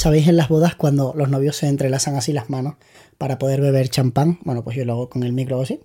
¿Sabéis 0.00 0.28
en 0.28 0.38
las 0.38 0.48
bodas 0.48 0.76
cuando 0.76 1.12
los 1.14 1.28
novios 1.28 1.56
se 1.56 1.68
entrelazan 1.68 2.16
así 2.16 2.32
las 2.32 2.48
manos 2.48 2.76
para 3.18 3.38
poder 3.38 3.60
beber 3.60 3.90
champán? 3.90 4.38
Bueno, 4.44 4.64
pues 4.64 4.74
yo 4.74 4.86
lo 4.86 4.94
hago 4.94 5.10
con 5.10 5.24
el 5.24 5.34
micro 5.34 5.60
así. 5.60 5.78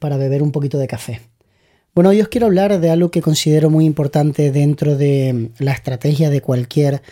Para 0.00 0.16
beber 0.16 0.42
un 0.42 0.50
poquito 0.50 0.78
de 0.78 0.86
café. 0.86 1.20
Bueno, 1.94 2.08
hoy 2.08 2.22
os 2.22 2.28
quiero 2.28 2.46
hablar 2.46 2.80
de 2.80 2.88
algo 2.88 3.10
que 3.10 3.20
considero 3.20 3.68
muy 3.68 3.84
importante 3.84 4.50
dentro 4.50 4.96
de 4.96 5.50
la 5.58 5.72
estrategia 5.72 6.30
de 6.30 6.40
cualquier 6.40 7.02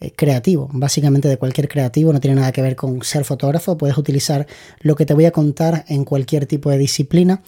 eh, 0.00 0.10
creativo, 0.12 0.70
básicamente 0.72 1.28
de 1.28 1.36
cualquier 1.36 1.68
creativo, 1.68 2.10
no 2.10 2.18
tiene 2.18 2.36
nada 2.36 2.52
que 2.52 2.62
ver 2.62 2.74
con 2.74 3.02
ser 3.02 3.26
fotógrafo, 3.26 3.76
puedes 3.76 3.98
utilizar 3.98 4.46
lo 4.80 4.96
que 4.96 5.04
te 5.04 5.12
voy 5.12 5.26
a 5.26 5.30
contar 5.30 5.84
en 5.88 6.06
cualquier 6.06 6.46
tipo 6.46 6.70
de 6.70 6.78
disciplina 6.78 7.42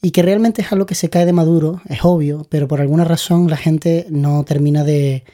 y 0.00 0.12
que 0.12 0.22
realmente 0.22 0.62
es 0.62 0.72
algo 0.72 0.86
que 0.86 0.94
se 0.94 1.10
cae 1.10 1.26
de 1.26 1.34
maduro, 1.34 1.82
es 1.90 2.06
obvio, 2.06 2.46
pero 2.48 2.68
por 2.68 2.80
alguna 2.80 3.04
razón 3.04 3.50
la 3.50 3.58
gente 3.58 4.06
no 4.08 4.44
termina 4.44 4.82
de, 4.82 5.24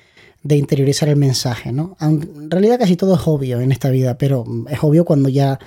de 0.43 0.57
interiorizar 0.57 1.09
el 1.09 1.17
mensaje, 1.17 1.73
¿no? 1.73 1.97
En 2.01 2.51
realidad 2.51 2.79
casi 2.79 2.97
todo 2.97 3.15
es 3.15 3.23
obvio 3.27 3.61
en 3.61 3.73
esta 3.73 3.91
vida, 3.91 4.17
pero 4.17 4.45
es 4.69 4.79
obvio 4.83 5.05
cuando 5.05 5.29
ya 5.29 5.59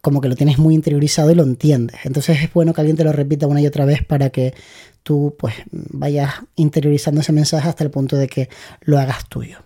como 0.00 0.20
que 0.20 0.28
lo 0.28 0.36
tienes 0.36 0.58
muy 0.58 0.74
interiorizado 0.74 1.30
y 1.30 1.34
lo 1.34 1.42
entiendes. 1.42 1.96
Entonces 2.04 2.42
es 2.42 2.52
bueno 2.52 2.72
que 2.72 2.80
alguien 2.80 2.96
te 2.96 3.04
lo 3.04 3.12
repita 3.12 3.46
una 3.46 3.60
y 3.60 3.66
otra 3.66 3.84
vez 3.84 4.04
para 4.04 4.30
que 4.30 4.54
tú 5.02 5.34
pues 5.38 5.54
vayas 5.70 6.34
interiorizando 6.56 7.20
ese 7.20 7.32
mensaje 7.32 7.68
hasta 7.68 7.84
el 7.84 7.90
punto 7.90 8.16
de 8.16 8.28
que 8.28 8.48
lo 8.82 8.98
hagas 8.98 9.28
tuyo. 9.28 9.58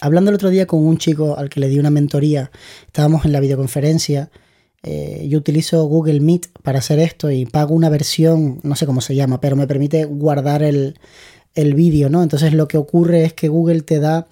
Hablando 0.00 0.30
el 0.30 0.34
otro 0.34 0.50
día 0.50 0.66
con 0.66 0.84
un 0.84 0.98
chico 0.98 1.36
al 1.36 1.48
que 1.48 1.60
le 1.60 1.68
di 1.68 1.78
una 1.78 1.90
mentoría, 1.90 2.50
estábamos 2.86 3.24
en 3.24 3.32
la 3.32 3.40
videoconferencia, 3.40 4.30
eh, 4.82 5.26
yo 5.28 5.38
utilizo 5.38 5.84
Google 5.84 6.20
Meet 6.20 6.48
para 6.62 6.78
hacer 6.78 6.98
esto 6.98 7.30
y 7.30 7.46
pago 7.46 7.74
una 7.74 7.88
versión, 7.88 8.60
no 8.62 8.76
sé 8.76 8.86
cómo 8.86 9.00
se 9.00 9.14
llama, 9.14 9.40
pero 9.40 9.56
me 9.56 9.66
permite 9.66 10.04
guardar 10.04 10.62
el, 10.62 10.98
el 11.56 11.74
vídeo, 11.74 12.08
¿no? 12.08 12.22
Entonces 12.22 12.52
lo 12.52 12.68
que 12.68 12.78
ocurre 12.78 13.24
es 13.24 13.32
que 13.32 13.48
Google 13.48 13.82
te 13.82 13.98
da 13.98 14.28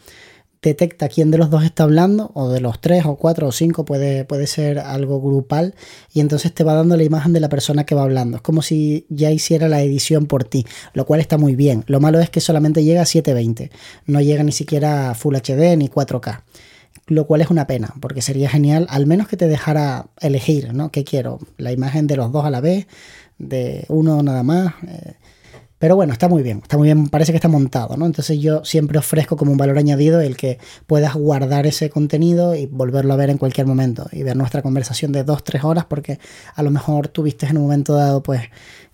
detecta 0.65 1.09
quién 1.09 1.31
de 1.31 1.39
los 1.39 1.51
dos 1.51 1.63
está 1.63 1.83
hablando, 1.85 2.31
o 2.35 2.49
de 2.49 2.61
los 2.61 2.81
tres, 2.81 3.05
o 3.05 3.17
cuatro, 3.17 3.49
o 3.49 3.53
cinco, 3.53 3.85
puede, 3.85 4.25
puede 4.25 4.47
ser 4.47 4.79
algo 4.79 5.21
grupal, 5.21 5.75
y 6.13 6.21
entonces 6.21 6.53
te 6.55 6.65
va 6.65 6.75
dando 6.75 6.97
la 6.97 7.05
imagen 7.05 7.33
de 7.35 7.41
la 7.41 7.51
persona 7.51 7.85
que 7.85 7.95
va 7.95 8.03
hablando. 8.03 8.39
Es 8.39 8.43
como 8.43 8.63
si 8.63 9.07
ya 9.11 9.31
hiciera 9.31 9.69
la 9.69 9.83
edición 9.83 10.27
por 10.27 10.45
ti, 10.45 10.67
lo 10.95 11.05
cual 11.05 11.21
está 11.21 11.37
muy 11.37 11.55
bien. 11.55 11.85
Lo 11.87 12.01
malo 12.01 12.19
es 12.19 12.31
que 12.31 12.41
solamente 12.41 12.83
llega 12.83 13.03
a 13.03 13.07
720, 13.07 13.71
no 14.07 14.21
llega 14.21 14.43
ni 14.43 14.53
siquiera 14.53 15.11
a 15.11 15.15
Full 15.15 15.37
HD 15.37 15.77
ni 15.77 15.89
4K. 15.89 16.43
Lo 17.07 17.27
cual 17.27 17.43
es 17.43 17.51
una 17.51 17.67
pena, 17.67 17.95
porque 18.01 18.23
sería 18.23 18.49
genial, 18.49 18.87
al 18.89 19.07
menos 19.07 19.29
que 19.29 19.37
te 19.37 19.47
dejara 19.47 20.07
elegir, 20.21 20.73
¿no? 20.73 20.91
¿Qué 20.91 21.05
quiero? 21.05 21.39
¿La 21.59 21.71
imagen 21.71 22.07
de 22.07 22.17
los 22.17 22.33
dos 22.33 22.47
a 22.47 22.51
la 22.51 22.63
vez? 22.63 22.87
¿De 23.37 23.85
uno 23.89 24.23
nada 24.23 24.43
más? 24.43 24.73
Eh, 24.89 25.13
pero 25.85 25.97
bueno, 25.97 26.15
está 26.15 26.29
muy 26.31 26.43
bien, 26.43 26.61
está 26.63 26.79
muy 26.79 26.87
bien, 26.87 27.09
parece 27.11 27.31
que 27.31 27.37
está 27.37 27.49
montado, 27.49 27.99
¿no? 27.99 28.07
Entonces 28.07 28.41
yo 28.41 28.65
siempre 28.65 28.99
ofrezco 28.99 29.37
como 29.37 29.53
un 29.53 29.59
valor 29.59 29.77
añadido 29.77 30.23
el 30.23 30.35
que 30.35 30.59
puedas 30.87 31.13
guardar 31.13 31.67
ese 31.67 31.91
contenido 31.91 32.55
y 32.55 32.65
volverlo 32.65 33.13
a 33.13 33.17
ver 33.17 33.29
en 33.29 33.37
cualquier 33.37 33.67
momento 33.67 34.09
y 34.11 34.23
ver 34.23 34.35
nuestra 34.35 34.63
conversación 34.63 35.13
de 35.13 35.25
dos, 35.25 35.45
tres 35.45 35.63
horas 35.63 35.85
porque 35.85 36.19
a 36.55 36.63
lo 36.63 36.71
mejor 36.71 37.09
tuviste 37.09 37.45
en 37.45 37.59
un 37.59 37.65
momento 37.65 37.93
dado 37.97 38.23
pues 38.23 38.45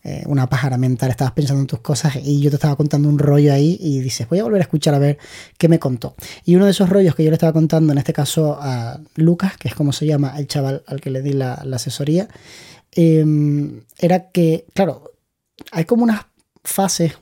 eh, 0.02 0.24
una 0.26 0.48
pájara 0.48 0.78
mental, 0.78 1.10
estabas 1.10 1.32
pensando 1.32 1.60
en 1.60 1.68
tus 1.68 1.78
cosas 1.78 2.16
y 2.16 2.40
yo 2.40 2.50
te 2.50 2.56
estaba 2.56 2.74
contando 2.74 3.08
un 3.08 3.20
rollo 3.20 3.52
ahí 3.52 3.78
y 3.78 4.00
dices, 4.00 4.28
voy 4.28 4.40
a 4.40 4.42
volver 4.42 4.60
a 4.60 4.62
escuchar 4.62 4.92
a 4.92 4.98
ver 4.98 5.16
qué 5.58 5.68
me 5.68 5.78
contó. 5.78 6.16
Y 6.44 6.56
uno 6.56 6.64
de 6.64 6.72
esos 6.72 6.88
rollos 6.88 7.14
que 7.14 7.22
yo 7.22 7.30
le 7.30 7.34
estaba 7.34 7.52
contando, 7.52 7.92
en 7.92 7.98
este 7.98 8.12
caso 8.12 8.58
a 8.60 8.98
Lucas, 9.14 9.56
que 9.58 9.68
es 9.68 9.76
como 9.76 9.92
se 9.92 10.06
llama 10.06 10.34
el 10.38 10.48
chaval 10.48 10.82
al 10.88 11.00
que 11.00 11.10
le 11.10 11.22
di 11.22 11.34
la, 11.34 11.52
asesoría, 11.52 12.26
em, 12.90 13.82
era 13.96 14.32
que, 14.32 14.64
claro, 14.74 15.12
hay 15.70 15.84
como 15.84 16.02
unas 16.02 16.29
fases, 16.64 17.14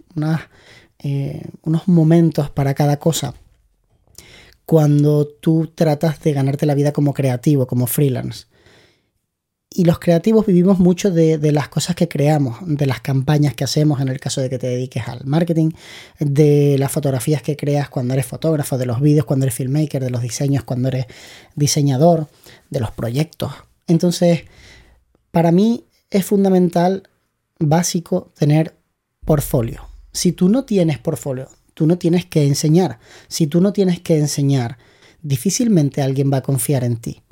eh, 0.98 1.42
unos 1.62 1.88
momentos 1.88 2.50
para 2.50 2.74
cada 2.74 2.98
cosa 2.98 3.34
cuando 4.68 5.26
tú 5.26 5.72
tratas 5.74 6.20
de 6.20 6.34
ganarte 6.34 6.66
la 6.66 6.74
vida 6.74 6.92
como 6.92 7.14
creativo, 7.14 7.66
como 7.66 7.86
freelance. 7.86 8.46
Y 9.70 9.84
los 9.84 9.98
creativos 9.98 10.44
vivimos 10.44 10.78
mucho 10.78 11.10
de, 11.10 11.38
de, 11.38 11.52
las 11.52 11.68
cosas 11.68 11.96
que 11.96 12.06
creamos, 12.06 12.58
de 12.62 12.84
las 12.84 13.00
campañas 13.00 13.54
que 13.54 13.64
hacemos 13.64 14.00
en 14.00 14.08
el 14.08 14.20
caso 14.20 14.42
de 14.42 14.50
que 14.50 14.58
te 14.58 14.66
dediques 14.66 15.08
al 15.08 15.24
marketing, 15.24 15.70
de 16.18 16.76
las 16.78 16.92
fotografías 16.92 17.40
que 17.40 17.56
creas 17.56 17.88
cuando 17.88 18.12
eres 18.12 18.26
fotógrafo, 18.26 18.76
de 18.76 18.84
los 18.84 19.00
vídeos 19.00 19.24
cuando 19.24 19.46
eres 19.46 19.54
filmmaker, 19.54 20.04
de 20.04 20.10
los 20.10 20.20
diseños 20.20 20.64
cuando 20.64 20.88
eres 20.88 21.06
diseñador, 21.54 22.28
de 22.68 22.80
los 22.80 22.90
proyectos. 22.90 23.52
Entonces, 23.86 24.42
para 25.30 25.52
mí 25.52 25.84
es 26.10 26.26
fundamental, 26.26 27.04
básico, 27.58 28.32
tener 28.38 28.77
Si 30.10 30.32
tú 30.32 30.48
no 30.48 30.64
tienes 30.64 30.98
portfolio, 30.98 31.48
tú 31.74 31.86
no 31.86 31.98
tienes 31.98 32.24
que 32.24 32.46
enseñar. 32.46 32.98
Si 33.28 33.46
tú 33.46 33.60
no 33.60 33.74
tienes 33.74 34.00
que 34.00 34.16
enseñar, 34.16 34.78
difícilmente 35.20 36.00
alguien 36.00 36.32
va 36.32 36.38
a 36.38 36.42
confiar 36.42 36.82
en 36.82 36.96
ti. 36.96 37.22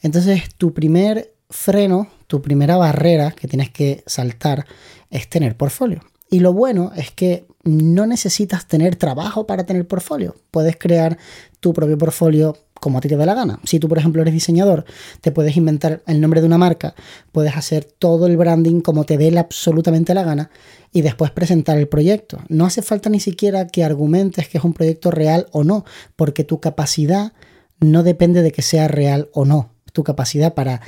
Entonces, 0.00 0.54
tu 0.56 0.72
primer 0.72 1.34
freno, 1.50 2.08
tu 2.28 2.40
primera 2.40 2.76
barrera 2.76 3.32
que 3.32 3.48
tienes 3.48 3.70
que 3.70 4.04
saltar 4.06 4.64
es 5.10 5.28
tener 5.28 5.56
portfolio. 5.56 6.00
Y 6.30 6.38
lo 6.38 6.52
bueno 6.52 6.92
es 6.94 7.10
que 7.10 7.46
no 7.64 8.06
necesitas 8.06 8.68
tener 8.68 8.94
trabajo 8.94 9.46
para 9.46 9.66
tener 9.66 9.88
portfolio. 9.88 10.36
Puedes 10.52 10.76
crear 10.76 11.18
tu 11.58 11.72
propio 11.72 11.98
portfolio 11.98 12.56
como 12.80 12.98
a 12.98 13.00
ti 13.00 13.08
te 13.08 13.16
dé 13.16 13.26
la 13.26 13.34
gana. 13.34 13.60
Si 13.64 13.78
tú, 13.78 13.88
por 13.88 13.98
ejemplo, 13.98 14.22
eres 14.22 14.34
diseñador, 14.34 14.84
te 15.20 15.30
puedes 15.30 15.56
inventar 15.56 16.02
el 16.06 16.20
nombre 16.20 16.40
de 16.40 16.46
una 16.46 16.58
marca, 16.58 16.94
puedes 17.30 17.56
hacer 17.56 17.84
todo 17.84 18.26
el 18.26 18.36
branding 18.36 18.80
como 18.80 19.04
te 19.04 19.18
dé 19.18 19.38
absolutamente 19.38 20.14
la 20.14 20.24
gana 20.24 20.50
y 20.92 21.02
después 21.02 21.30
presentar 21.30 21.78
el 21.78 21.88
proyecto. 21.88 22.38
No 22.48 22.66
hace 22.66 22.82
falta 22.82 23.10
ni 23.10 23.20
siquiera 23.20 23.68
que 23.68 23.84
argumentes 23.84 24.48
que 24.48 24.58
es 24.58 24.64
un 24.64 24.72
proyecto 24.72 25.10
real 25.10 25.46
o 25.52 25.62
no, 25.62 25.84
porque 26.16 26.42
tu 26.42 26.60
capacidad 26.60 27.32
no 27.78 28.02
depende 28.02 28.42
de 28.42 28.52
que 28.52 28.62
sea 28.62 28.88
real 28.88 29.28
o 29.32 29.44
no. 29.44 29.70
Tu 29.92 30.02
capacidad 30.04 30.54
para 30.54 30.80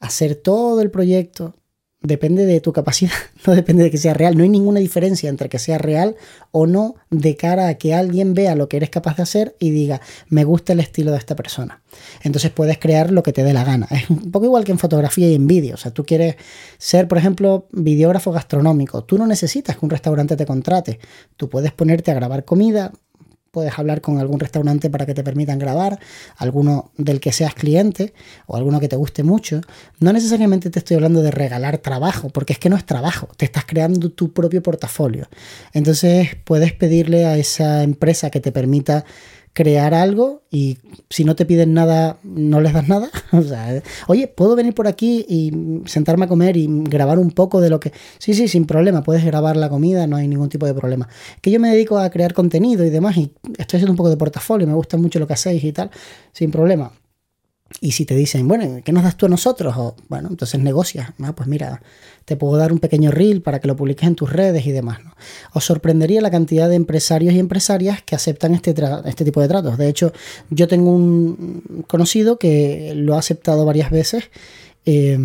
hacer 0.00 0.34
todo 0.34 0.80
el 0.80 0.90
proyecto, 0.90 1.54
depende 2.02 2.46
de 2.46 2.60
tu 2.60 2.72
capacidad, 2.72 3.12
no 3.46 3.54
depende 3.54 3.84
de 3.84 3.90
que 3.90 3.98
sea 3.98 4.14
real. 4.14 4.36
No 4.36 4.42
hay 4.42 4.48
ninguna 4.48 4.80
diferencia 4.80 5.28
entre 5.28 5.48
que 5.48 5.58
sea 5.58 5.78
real 5.78 6.16
o 6.50 6.66
no 6.66 6.96
de 7.10 7.36
cara 7.36 7.68
a 7.68 7.74
que 7.74 7.94
alguien 7.94 8.34
vea 8.34 8.54
lo 8.54 8.68
que 8.68 8.76
eres 8.76 8.90
capaz 8.90 9.16
de 9.16 9.22
hacer 9.22 9.56
y 9.58 9.70
diga, 9.70 10.00
me 10.28 10.44
gusta 10.44 10.72
el 10.72 10.80
estilo 10.80 11.12
de 11.12 11.18
esta 11.18 11.36
persona. 11.36 11.82
Entonces 12.22 12.50
puedes 12.50 12.78
crear 12.78 13.10
lo 13.10 13.22
que 13.22 13.32
te 13.32 13.44
dé 13.44 13.52
la 13.52 13.64
gana. 13.64 13.86
Es 13.90 14.10
un 14.10 14.30
poco 14.30 14.46
igual 14.46 14.64
que 14.64 14.72
en 14.72 14.78
fotografía 14.78 15.28
y 15.28 15.34
en 15.34 15.46
vídeo. 15.46 15.74
O 15.74 15.78
sea, 15.78 15.92
tú 15.92 16.04
quieres 16.04 16.36
ser, 16.78 17.08
por 17.08 17.18
ejemplo, 17.18 17.66
videógrafo 17.72 18.32
gastronómico. 18.32 19.04
Tú 19.04 19.18
no 19.18 19.26
necesitas 19.26 19.76
que 19.76 19.84
un 19.84 19.90
restaurante 19.90 20.36
te 20.36 20.46
contrate. 20.46 20.98
Tú 21.36 21.48
puedes 21.48 21.72
ponerte 21.72 22.10
a 22.10 22.14
grabar 22.14 22.44
comida, 22.44 22.92
puedes 23.52 23.78
hablar 23.78 24.00
con 24.00 24.18
algún 24.18 24.40
restaurante 24.40 24.88
para 24.88 25.04
que 25.04 25.12
te 25.12 25.22
permitan 25.22 25.58
grabar, 25.58 26.00
alguno 26.38 26.90
del 26.96 27.20
que 27.20 27.32
seas 27.32 27.54
cliente 27.54 28.14
o 28.46 28.56
alguno 28.56 28.80
que 28.80 28.88
te 28.88 28.96
guste 28.96 29.22
mucho. 29.22 29.60
No 30.00 30.10
necesariamente 30.14 30.70
te 30.70 30.78
estoy 30.78 30.96
hablando 30.96 31.20
de 31.20 31.30
regalar 31.30 31.76
trabajo, 31.76 32.30
porque 32.30 32.54
es 32.54 32.58
que 32.58 32.70
no 32.70 32.76
es 32.76 32.86
trabajo, 32.86 33.28
te 33.36 33.44
estás 33.44 33.66
creando 33.66 34.08
tu 34.10 34.32
propio 34.32 34.62
portafolio. 34.62 35.28
Entonces 35.74 36.30
puedes 36.44 36.72
pedirle 36.72 37.26
a 37.26 37.36
esa 37.36 37.82
empresa 37.82 38.30
que 38.30 38.40
te 38.40 38.52
permita 38.52 39.04
crear 39.52 39.92
algo 39.92 40.42
y 40.50 40.78
si 41.10 41.24
no 41.24 41.36
te 41.36 41.44
piden 41.44 41.74
nada, 41.74 42.18
no 42.22 42.60
les 42.60 42.72
das 42.72 42.88
nada. 42.88 43.10
o 43.32 43.42
sea, 43.42 43.82
oye, 44.06 44.28
¿puedo 44.28 44.56
venir 44.56 44.74
por 44.74 44.86
aquí 44.86 45.24
y 45.28 45.52
sentarme 45.86 46.24
a 46.24 46.28
comer 46.28 46.56
y 46.56 46.66
grabar 46.68 47.18
un 47.18 47.30
poco 47.30 47.60
de 47.60 47.70
lo 47.70 47.80
que... 47.80 47.92
Sí, 48.18 48.34
sí, 48.34 48.48
sin 48.48 48.66
problema, 48.66 49.02
puedes 49.02 49.24
grabar 49.24 49.56
la 49.56 49.68
comida, 49.68 50.06
no 50.06 50.16
hay 50.16 50.28
ningún 50.28 50.48
tipo 50.48 50.66
de 50.66 50.74
problema. 50.74 51.08
Que 51.40 51.50
yo 51.50 51.60
me 51.60 51.70
dedico 51.70 51.98
a 51.98 52.10
crear 52.10 52.32
contenido 52.32 52.84
y 52.84 52.90
demás 52.90 53.16
y 53.16 53.32
estoy 53.58 53.78
haciendo 53.78 53.92
un 53.92 53.96
poco 53.96 54.10
de 54.10 54.16
portafolio, 54.16 54.66
me 54.66 54.74
gusta 54.74 54.96
mucho 54.96 55.18
lo 55.18 55.26
que 55.26 55.34
hacéis 55.34 55.62
y 55.64 55.72
tal, 55.72 55.90
sin 56.32 56.50
problema. 56.50 56.92
Y 57.80 57.92
si 57.92 58.04
te 58.04 58.14
dicen, 58.14 58.46
bueno, 58.46 58.80
¿qué 58.84 58.92
nos 58.92 59.02
das 59.02 59.16
tú 59.16 59.26
a 59.26 59.28
nosotros? 59.28 59.74
O, 59.76 59.96
bueno, 60.08 60.28
entonces 60.30 60.60
negocias. 60.60 61.10
Ah, 61.22 61.34
pues 61.34 61.48
mira, 61.48 61.82
te 62.24 62.36
puedo 62.36 62.56
dar 62.56 62.72
un 62.72 62.78
pequeño 62.78 63.10
reel 63.10 63.42
para 63.42 63.60
que 63.60 63.68
lo 63.68 63.76
publiques 63.76 64.06
en 64.06 64.14
tus 64.14 64.32
redes 64.32 64.66
y 64.66 64.72
demás. 64.72 65.02
¿no? 65.04 65.14
Os 65.52 65.64
sorprendería 65.64 66.20
la 66.20 66.30
cantidad 66.30 66.68
de 66.68 66.76
empresarios 66.76 67.34
y 67.34 67.38
empresarias 67.38 68.02
que 68.02 68.14
aceptan 68.14 68.54
este, 68.54 68.74
este 69.04 69.24
tipo 69.24 69.40
de 69.40 69.48
tratos. 69.48 69.78
De 69.78 69.88
hecho, 69.88 70.12
yo 70.50 70.68
tengo 70.68 70.92
un 70.92 71.84
conocido 71.88 72.38
que 72.38 72.92
lo 72.94 73.14
ha 73.14 73.18
aceptado 73.18 73.64
varias 73.64 73.90
veces. 73.90 74.30
Eh, 74.84 75.18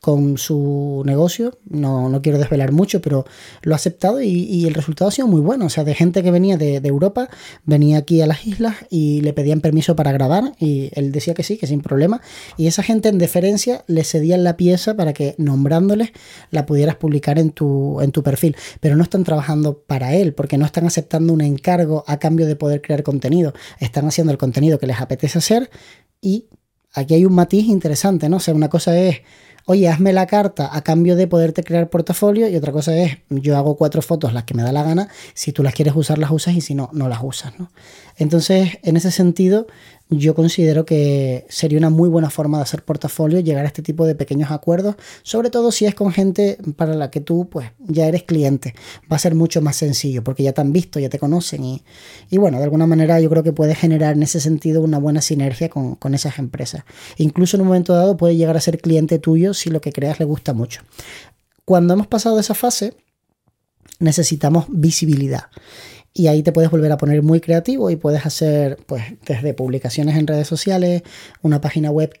con 0.00 0.38
su 0.38 1.02
negocio. 1.04 1.58
No, 1.68 2.08
no 2.08 2.22
quiero 2.22 2.38
desvelar 2.38 2.72
mucho, 2.72 3.02
pero 3.02 3.26
lo 3.62 3.74
ha 3.74 3.76
aceptado 3.76 4.22
y, 4.22 4.66
el 4.66 4.74
resultado 4.74 5.08
ha 5.08 5.12
sido 5.12 5.28
muy 5.28 5.40
bueno. 5.40 5.66
O 5.66 5.68
sea, 5.68 5.84
de 5.84 5.94
gente 5.94 6.22
que 6.22 6.30
venía 6.30 6.56
de, 6.56 6.80
Europa, 6.90 7.28
venía 7.64 7.98
aquí 7.98 8.20
a 8.20 8.26
las 8.26 8.46
islas 8.46 8.76
y 8.88 9.20
le 9.20 9.32
pedían 9.32 9.60
permiso 9.60 9.94
para 9.94 10.12
grabar 10.12 10.54
y 10.58 10.90
él 10.94 11.12
decía 11.12 11.34
que 11.34 11.42
sí, 11.42 11.58
que 11.58 11.66
sin 11.66 11.82
problema. 11.82 12.20
Y 12.56 12.66
esa 12.66 12.82
gente 12.82 13.08
en 13.08 13.18
deferencia 13.18 13.84
le 13.86 14.04
cedían 14.04 14.42
la 14.42 14.56
pieza 14.56 14.96
para 14.96 15.12
que 15.12 15.34
nombrándoles 15.38 16.10
la 16.50 16.66
pudieras 16.66 16.96
publicar 16.96 17.38
en 17.38 17.50
tu, 17.50 18.00
en 18.00 18.12
tu 18.12 18.22
perfil. 18.22 18.56
Pero 18.80 18.96
no 18.96 19.02
están 19.02 19.24
trabajando 19.24 19.82
para 19.82 20.14
él 20.14 20.32
porque 20.32 20.58
no 20.58 20.64
están 20.64 20.86
aceptando 20.86 21.32
un 21.32 21.42
encargo 21.42 22.04
a 22.06 22.18
cambio 22.18 22.46
de 22.46 22.56
poder 22.56 22.80
crear 22.80 23.02
contenido. 23.02 23.52
Están 23.78 24.06
haciendo 24.06 24.32
el 24.32 24.38
contenido 24.38 24.78
que 24.78 24.86
les 24.86 25.00
apetece 25.00 25.38
hacer 25.38 25.70
y 26.20 26.46
aquí 26.94 27.14
hay 27.14 27.24
un 27.24 27.34
matiz 27.34 27.66
interesante, 27.66 28.28
¿no? 28.28 28.36
O 28.36 28.40
sea, 28.40 28.54
una 28.54 28.68
cosa 28.68 28.98
es 28.98 29.22
oye, 29.66 29.88
hazme 29.88 30.12
la 30.12 30.26
carta 30.26 30.70
a 30.72 30.82
cambio 30.82 31.16
de 31.16 31.26
poderte 31.26 31.62
crear 31.62 31.88
portafolio 31.88 32.48
y 32.48 32.56
otra 32.56 32.72
cosa 32.72 32.96
es, 32.96 33.18
yo 33.28 33.56
hago 33.56 33.76
cuatro 33.76 34.02
fotos 34.02 34.32
las 34.32 34.44
que 34.44 34.54
me 34.54 34.62
da 34.62 34.72
la 34.72 34.82
gana, 34.82 35.08
si 35.34 35.52
tú 35.52 35.62
las 35.62 35.74
quieres 35.74 35.94
usar 35.96 36.18
las 36.18 36.30
usas 36.30 36.54
y 36.54 36.60
si 36.60 36.74
no, 36.74 36.90
no 36.92 37.08
las 37.08 37.20
usas. 37.22 37.58
¿no? 37.58 37.70
Entonces, 38.16 38.78
en 38.82 38.96
ese 38.96 39.10
sentido, 39.10 39.66
yo 40.10 40.34
considero 40.34 40.84
que 40.84 41.46
sería 41.48 41.78
una 41.78 41.88
muy 41.88 42.08
buena 42.08 42.30
forma 42.30 42.58
de 42.58 42.64
hacer 42.64 42.84
portafolio, 42.84 43.38
llegar 43.38 43.64
a 43.64 43.68
este 43.68 43.80
tipo 43.80 44.06
de 44.06 44.16
pequeños 44.16 44.50
acuerdos, 44.50 44.96
sobre 45.22 45.50
todo 45.50 45.70
si 45.70 45.86
es 45.86 45.94
con 45.94 46.12
gente 46.12 46.58
para 46.76 46.94
la 46.94 47.10
que 47.10 47.20
tú 47.20 47.48
pues 47.48 47.70
ya 47.78 48.06
eres 48.06 48.24
cliente. 48.24 48.74
Va 49.10 49.16
a 49.16 49.18
ser 49.20 49.36
mucho 49.36 49.62
más 49.62 49.76
sencillo 49.76 50.24
porque 50.24 50.42
ya 50.42 50.52
te 50.52 50.60
han 50.60 50.72
visto, 50.72 50.98
ya 50.98 51.08
te 51.08 51.20
conocen 51.20 51.62
y, 51.62 51.84
y 52.28 52.38
bueno, 52.38 52.58
de 52.58 52.64
alguna 52.64 52.88
manera 52.88 53.20
yo 53.20 53.30
creo 53.30 53.44
que 53.44 53.52
puede 53.52 53.76
generar 53.76 54.14
en 54.14 54.24
ese 54.24 54.40
sentido 54.40 54.82
una 54.82 54.98
buena 54.98 55.22
sinergia 55.22 55.68
con, 55.68 55.94
con 55.94 56.14
esas 56.14 56.40
empresas. 56.40 56.82
Incluso 57.16 57.56
en 57.56 57.62
un 57.62 57.68
momento 57.68 57.94
dado 57.94 58.16
puede 58.16 58.36
llegar 58.36 58.56
a 58.56 58.60
ser 58.60 58.80
cliente 58.80 59.20
tuyo 59.20 59.54
si 59.54 59.70
lo 59.70 59.80
que 59.80 59.92
creas 59.92 60.18
le 60.18 60.24
gusta 60.24 60.52
mucho. 60.52 60.82
Cuando 61.64 61.94
hemos 61.94 62.08
pasado 62.08 62.40
esa 62.40 62.54
fase, 62.54 62.94
necesitamos 64.00 64.66
visibilidad 64.68 65.44
y 66.12 66.26
ahí 66.26 66.42
te 66.42 66.52
puedes 66.52 66.70
volver 66.70 66.92
a 66.92 66.96
poner 66.96 67.22
muy 67.22 67.40
creativo 67.40 67.90
y 67.90 67.96
puedes 67.96 68.26
hacer 68.26 68.78
pues 68.86 69.02
desde 69.26 69.54
publicaciones 69.54 70.16
en 70.16 70.26
redes 70.26 70.48
sociales, 70.48 71.02
una 71.42 71.60
página 71.60 71.90
web 71.90 72.12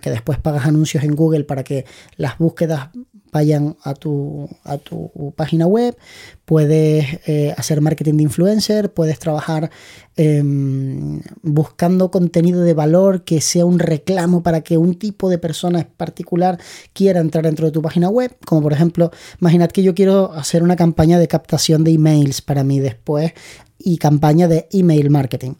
que 0.00 0.10
después 0.10 0.38
pagas 0.38 0.66
anuncios 0.66 1.04
en 1.04 1.14
Google 1.14 1.44
para 1.44 1.62
que 1.64 1.84
las 2.16 2.38
búsquedas 2.38 2.90
vayan 3.32 3.76
a 3.82 3.94
tu, 3.94 4.48
a 4.64 4.78
tu 4.78 5.10
página 5.36 5.66
web, 5.66 5.96
puedes 6.44 7.18
eh, 7.26 7.54
hacer 7.56 7.80
marketing 7.80 8.14
de 8.16 8.22
influencer, 8.22 8.94
puedes 8.94 9.18
trabajar 9.18 9.70
em, 10.16 11.20
buscando 11.42 12.10
contenido 12.10 12.62
de 12.62 12.72
valor 12.72 13.24
que 13.24 13.40
sea 13.40 13.66
un 13.66 13.78
reclamo 13.78 14.42
para 14.42 14.62
que 14.62 14.78
un 14.78 14.94
tipo 14.94 15.28
de 15.28 15.38
persona 15.38 15.86
particular 15.96 16.58
quiera 16.94 17.20
entrar 17.20 17.44
dentro 17.44 17.66
de 17.66 17.72
tu 17.72 17.82
página 17.82 18.08
web, 18.08 18.34
como 18.46 18.62
por 18.62 18.72
ejemplo, 18.72 19.10
imaginad 19.40 19.70
que 19.70 19.82
yo 19.82 19.94
quiero 19.94 20.32
hacer 20.32 20.62
una 20.62 20.76
campaña 20.76 21.18
de 21.18 21.28
captación 21.28 21.84
de 21.84 21.92
emails 21.92 22.40
para 22.40 22.64
mí 22.64 22.80
después 22.80 23.32
y 23.78 23.98
campaña 23.98 24.48
de 24.48 24.66
email 24.72 25.10
marketing. 25.10 25.54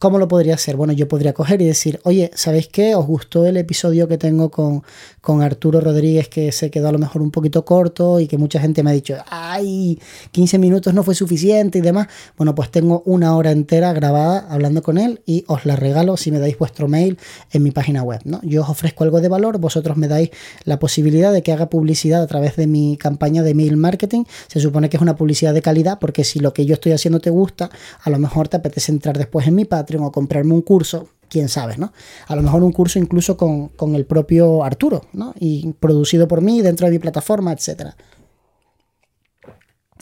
¿Cómo 0.00 0.18
lo 0.18 0.28
podría 0.28 0.54
hacer? 0.54 0.76
Bueno, 0.76 0.94
yo 0.94 1.08
podría 1.08 1.34
coger 1.34 1.60
y 1.60 1.66
decir, 1.66 2.00
oye, 2.04 2.30
¿sabéis 2.34 2.68
qué? 2.68 2.94
¿Os 2.94 3.06
gustó 3.06 3.44
el 3.44 3.58
episodio 3.58 4.08
que 4.08 4.16
tengo 4.16 4.50
con, 4.50 4.82
con 5.20 5.42
Arturo 5.42 5.78
Rodríguez 5.78 6.30
que 6.30 6.52
se 6.52 6.70
quedó 6.70 6.88
a 6.88 6.92
lo 6.92 6.98
mejor 6.98 7.20
un 7.20 7.30
poquito 7.30 7.66
corto 7.66 8.18
y 8.18 8.26
que 8.26 8.38
mucha 8.38 8.58
gente 8.60 8.82
me 8.82 8.88
ha 8.88 8.92
dicho, 8.94 9.16
ay, 9.28 10.00
15 10.32 10.58
minutos 10.58 10.94
no 10.94 11.02
fue 11.02 11.14
suficiente 11.14 11.80
y 11.80 11.80
demás? 11.82 12.06
Bueno, 12.38 12.54
pues 12.54 12.70
tengo 12.70 13.02
una 13.04 13.36
hora 13.36 13.50
entera 13.50 13.92
grabada 13.92 14.46
hablando 14.48 14.82
con 14.82 14.96
él 14.96 15.20
y 15.26 15.44
os 15.48 15.66
la 15.66 15.76
regalo 15.76 16.16
si 16.16 16.30
me 16.30 16.38
dais 16.38 16.56
vuestro 16.56 16.88
mail 16.88 17.18
en 17.52 17.62
mi 17.62 17.70
página 17.70 18.02
web, 18.02 18.22
¿no? 18.24 18.40
Yo 18.42 18.62
os 18.62 18.70
ofrezco 18.70 19.04
algo 19.04 19.20
de 19.20 19.28
valor, 19.28 19.58
vosotros 19.58 19.98
me 19.98 20.08
dais 20.08 20.30
la 20.64 20.78
posibilidad 20.78 21.30
de 21.30 21.42
que 21.42 21.52
haga 21.52 21.68
publicidad 21.68 22.22
a 22.22 22.26
través 22.26 22.56
de 22.56 22.66
mi 22.66 22.96
campaña 22.96 23.42
de 23.42 23.50
email 23.50 23.76
marketing. 23.76 24.24
Se 24.46 24.60
supone 24.60 24.88
que 24.88 24.96
es 24.96 25.02
una 25.02 25.16
publicidad 25.16 25.52
de 25.52 25.60
calidad 25.60 25.98
porque 25.98 26.24
si 26.24 26.38
lo 26.38 26.54
que 26.54 26.64
yo 26.64 26.72
estoy 26.72 26.92
haciendo 26.92 27.20
te 27.20 27.28
gusta, 27.28 27.68
a 28.00 28.08
lo 28.08 28.18
mejor 28.18 28.48
te 28.48 28.56
apetece 28.56 28.92
entrar 28.92 29.18
después 29.18 29.46
en 29.46 29.56
mi 29.56 29.66
Patreon 29.66 29.89
o 29.98 30.12
comprarme 30.12 30.54
un 30.54 30.62
curso, 30.62 31.08
quién 31.28 31.48
sabe, 31.48 31.78
¿no? 31.78 31.92
A 32.26 32.36
lo 32.36 32.42
mejor 32.42 32.62
un 32.62 32.72
curso 32.72 32.98
incluso 32.98 33.36
con, 33.36 33.94
el 33.94 34.04
propio 34.04 34.64
Arturo, 34.64 35.06
¿no? 35.12 35.34
Y 35.38 35.72
producido 35.74 36.28
por 36.28 36.42
mí 36.42 36.60
dentro 36.60 36.86
de 36.86 36.92
mi 36.92 36.98
plataforma, 36.98 37.52
etc. 37.52 37.94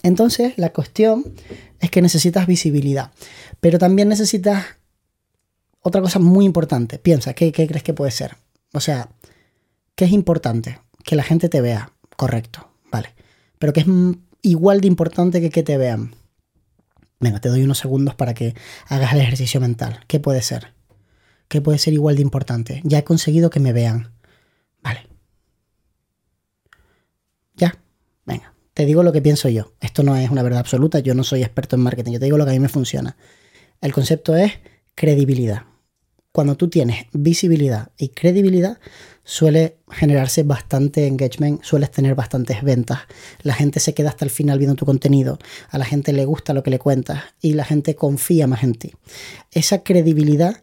Entonces, 0.02 0.54
la 0.56 0.72
cuestión 0.72 1.24
es 1.80 1.90
que 1.90 2.02
necesitas 2.02 2.46
visibilidad, 2.46 3.12
pero 3.60 3.78
también 3.78 4.08
necesitas 4.08 4.64
otra 5.82 6.00
cosa 6.00 6.18
muy 6.18 6.44
importante. 6.44 6.98
Piensa, 6.98 7.34
¿qué, 7.34 7.52
qué 7.52 7.66
crees 7.66 7.82
que 7.82 7.94
puede 7.94 8.10
ser? 8.10 8.36
O 8.72 8.80
sea, 8.80 9.10
¿qué 9.94 10.06
es 10.06 10.12
importante? 10.12 10.80
Que 11.04 11.16
la 11.16 11.22
gente 11.22 11.48
te 11.48 11.60
vea, 11.60 11.92
correcto, 12.16 12.68
vale. 12.90 13.14
Pero 13.58 13.72
que 13.72 13.80
es 13.80 13.86
igual 14.42 14.80
de 14.80 14.88
importante 14.88 15.40
que 15.40 15.50
que 15.50 15.62
te 15.62 15.76
vean. 15.76 16.14
Venga, 17.20 17.40
te 17.40 17.48
doy 17.48 17.62
unos 17.62 17.78
segundos 17.78 18.14
para 18.14 18.34
que 18.34 18.54
hagas 18.86 19.12
el 19.12 19.20
ejercicio 19.20 19.60
mental. 19.60 20.00
¿Qué 20.06 20.20
puede 20.20 20.42
ser? 20.42 20.74
¿Qué 21.48 21.60
puede 21.60 21.78
ser 21.78 21.94
igual 21.94 22.16
de 22.16 22.22
importante? 22.22 22.80
Ya 22.84 22.98
he 22.98 23.04
conseguido 23.04 23.50
que 23.50 23.58
me 23.58 23.72
vean. 23.72 24.12
Vale. 24.82 25.08
Ya. 27.56 27.74
Venga. 28.24 28.54
Te 28.74 28.84
digo 28.84 29.02
lo 29.02 29.12
que 29.12 29.22
pienso 29.22 29.48
yo. 29.48 29.72
Esto 29.80 30.02
no 30.02 30.14
es 30.16 30.30
una 30.30 30.42
verdad 30.42 30.60
absoluta. 30.60 31.00
Yo 31.00 31.14
no 31.14 31.24
soy 31.24 31.42
experto 31.42 31.74
en 31.74 31.82
marketing. 31.82 32.12
Yo 32.12 32.18
te 32.20 32.26
digo 32.26 32.38
lo 32.38 32.44
que 32.44 32.50
a 32.50 32.54
mí 32.54 32.60
me 32.60 32.68
funciona. 32.68 33.16
El 33.80 33.92
concepto 33.92 34.36
es 34.36 34.52
credibilidad. 34.94 35.64
Cuando 36.38 36.56
tú 36.56 36.68
tienes 36.68 37.06
visibilidad 37.12 37.90
y 37.98 38.10
credibilidad, 38.10 38.78
suele 39.24 39.78
generarse 39.90 40.44
bastante 40.44 41.08
engagement, 41.08 41.64
sueles 41.64 41.90
tener 41.90 42.14
bastantes 42.14 42.62
ventas, 42.62 43.00
la 43.42 43.54
gente 43.54 43.80
se 43.80 43.92
queda 43.92 44.10
hasta 44.10 44.24
el 44.24 44.30
final 44.30 44.56
viendo 44.56 44.76
tu 44.76 44.86
contenido, 44.86 45.40
a 45.68 45.78
la 45.78 45.84
gente 45.84 46.12
le 46.12 46.24
gusta 46.26 46.54
lo 46.54 46.62
que 46.62 46.70
le 46.70 46.78
cuentas 46.78 47.24
y 47.40 47.54
la 47.54 47.64
gente 47.64 47.96
confía 47.96 48.46
más 48.46 48.62
en 48.62 48.74
ti. 48.74 48.92
Esa 49.50 49.82
credibilidad 49.82 50.62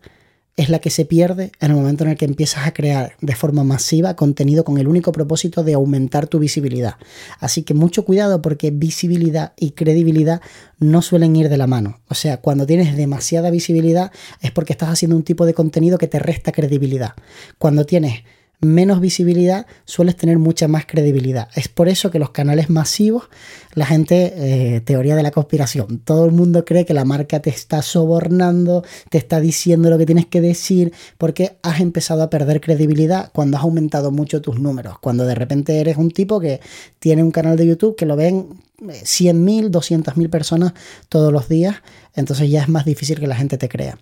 es 0.58 0.70
la 0.70 0.80
que 0.80 0.90
se 0.90 1.06
pierde 1.06 1.52
en 1.60 1.72
el 1.72 1.78
momento 1.78 2.04
en 2.04 2.12
el 2.12 2.18
que 2.18 2.26
empiezas 2.26 2.66
a 2.66 2.74
crear 2.74 3.18
de 3.20 3.36
forma 3.36 3.64
masiva 3.64 4.16
contenido 4.16 4.64
con 4.64 4.78
el 4.78 4.88
único 4.88 5.12
propósito 5.12 5.64
de 5.64 5.74
aumentar 5.74 6.28
tu 6.28 6.40
visibilidad. 6.40 6.96
Así 7.40 7.64
que 7.64 7.74
mucho 7.74 8.06
cuidado 8.06 8.42
porque 8.42 8.72
visibilidad 8.72 9.54
y 9.58 9.72
credibilidad 9.72 10.42
no 10.80 11.02
suelen 11.02 11.36
ir 11.36 11.50
de 11.50 11.58
la 11.58 11.68
mano. 11.68 12.00
O 12.08 12.16
sea, 12.16 12.38
cuando 12.38 12.66
tienes 12.66 12.96
demasiada 12.96 13.50
visibilidad 13.50 14.12
es 14.42 14.52
porque 14.52 14.74
estás 14.74 14.90
haciendo 14.90 15.18
un 15.18 15.24
tipo 15.24 15.46
de 15.46 15.54
contenido 15.54 15.98
que 15.98 16.08
te 16.08 16.20
resta 16.20 16.54
credibilidad. 16.54 17.16
Cuando 17.58 17.86
tienes 17.86 18.24
menos 18.62 19.00
visibilidad, 19.00 19.66
sueles 19.86 20.16
tener 20.16 20.40
mucha 20.40 20.68
más 20.68 20.86
credibilidad. 20.86 21.50
Es 21.56 21.68
por 21.68 21.88
eso 21.88 22.12
que 22.12 22.20
los 22.20 22.32
canales 22.32 22.70
masivos, 22.70 23.30
la 23.74 23.86
gente, 23.86 24.34
eh, 24.36 24.82
teoría 24.82 25.16
de 25.16 25.24
la 25.24 25.32
conspiración, 25.32 26.00
todo 26.00 26.26
el 26.26 26.32
mundo 26.32 26.66
cree 26.66 26.86
que 26.86 26.94
la 26.94 27.06
marca 27.06 27.42
te 27.42 27.50
está 27.50 27.82
sobornando, 27.82 28.84
te 29.10 29.18
está 29.18 29.40
diciendo 29.40 29.90
lo 29.90 29.98
que 29.98 30.06
tienes 30.06 30.26
que 30.26 30.42
decir, 30.42 30.94
porque 31.18 31.58
has 31.62 31.80
empezado 31.80 32.24
a 32.24 32.30
perder 32.30 32.62
credibilidad 32.62 33.32
cuando 33.34 33.58
has 33.58 33.64
aumentado 33.64 34.12
mucho 34.12 34.42
tus 34.42 34.60
números, 34.60 35.00
cuando 35.00 35.26
de 35.26 35.36
repente 35.36 35.80
eres 35.80 35.98
un 35.98 36.12
tipo 36.12 36.40
que 36.40 36.62
tiene 37.00 37.24
un 37.24 37.32
canal 37.32 37.58
de 37.58 37.68
YouTube 37.68 37.96
que 37.96 38.06
lo 38.06 38.16
ven 38.16 38.48
100.000, 38.80 39.66
eh, 39.66 39.70
200.000 39.70 40.30
personas 40.30 40.74
todos 41.10 41.32
los 41.32 41.50
días, 41.50 41.78
entonces 42.14 42.50
ya 42.50 42.62
es 42.62 42.70
más 42.70 42.86
difícil 42.86 43.20
que 43.20 43.28
la 43.28 43.36
gente 43.36 43.58
te 43.58 43.70
crea. 43.70 43.98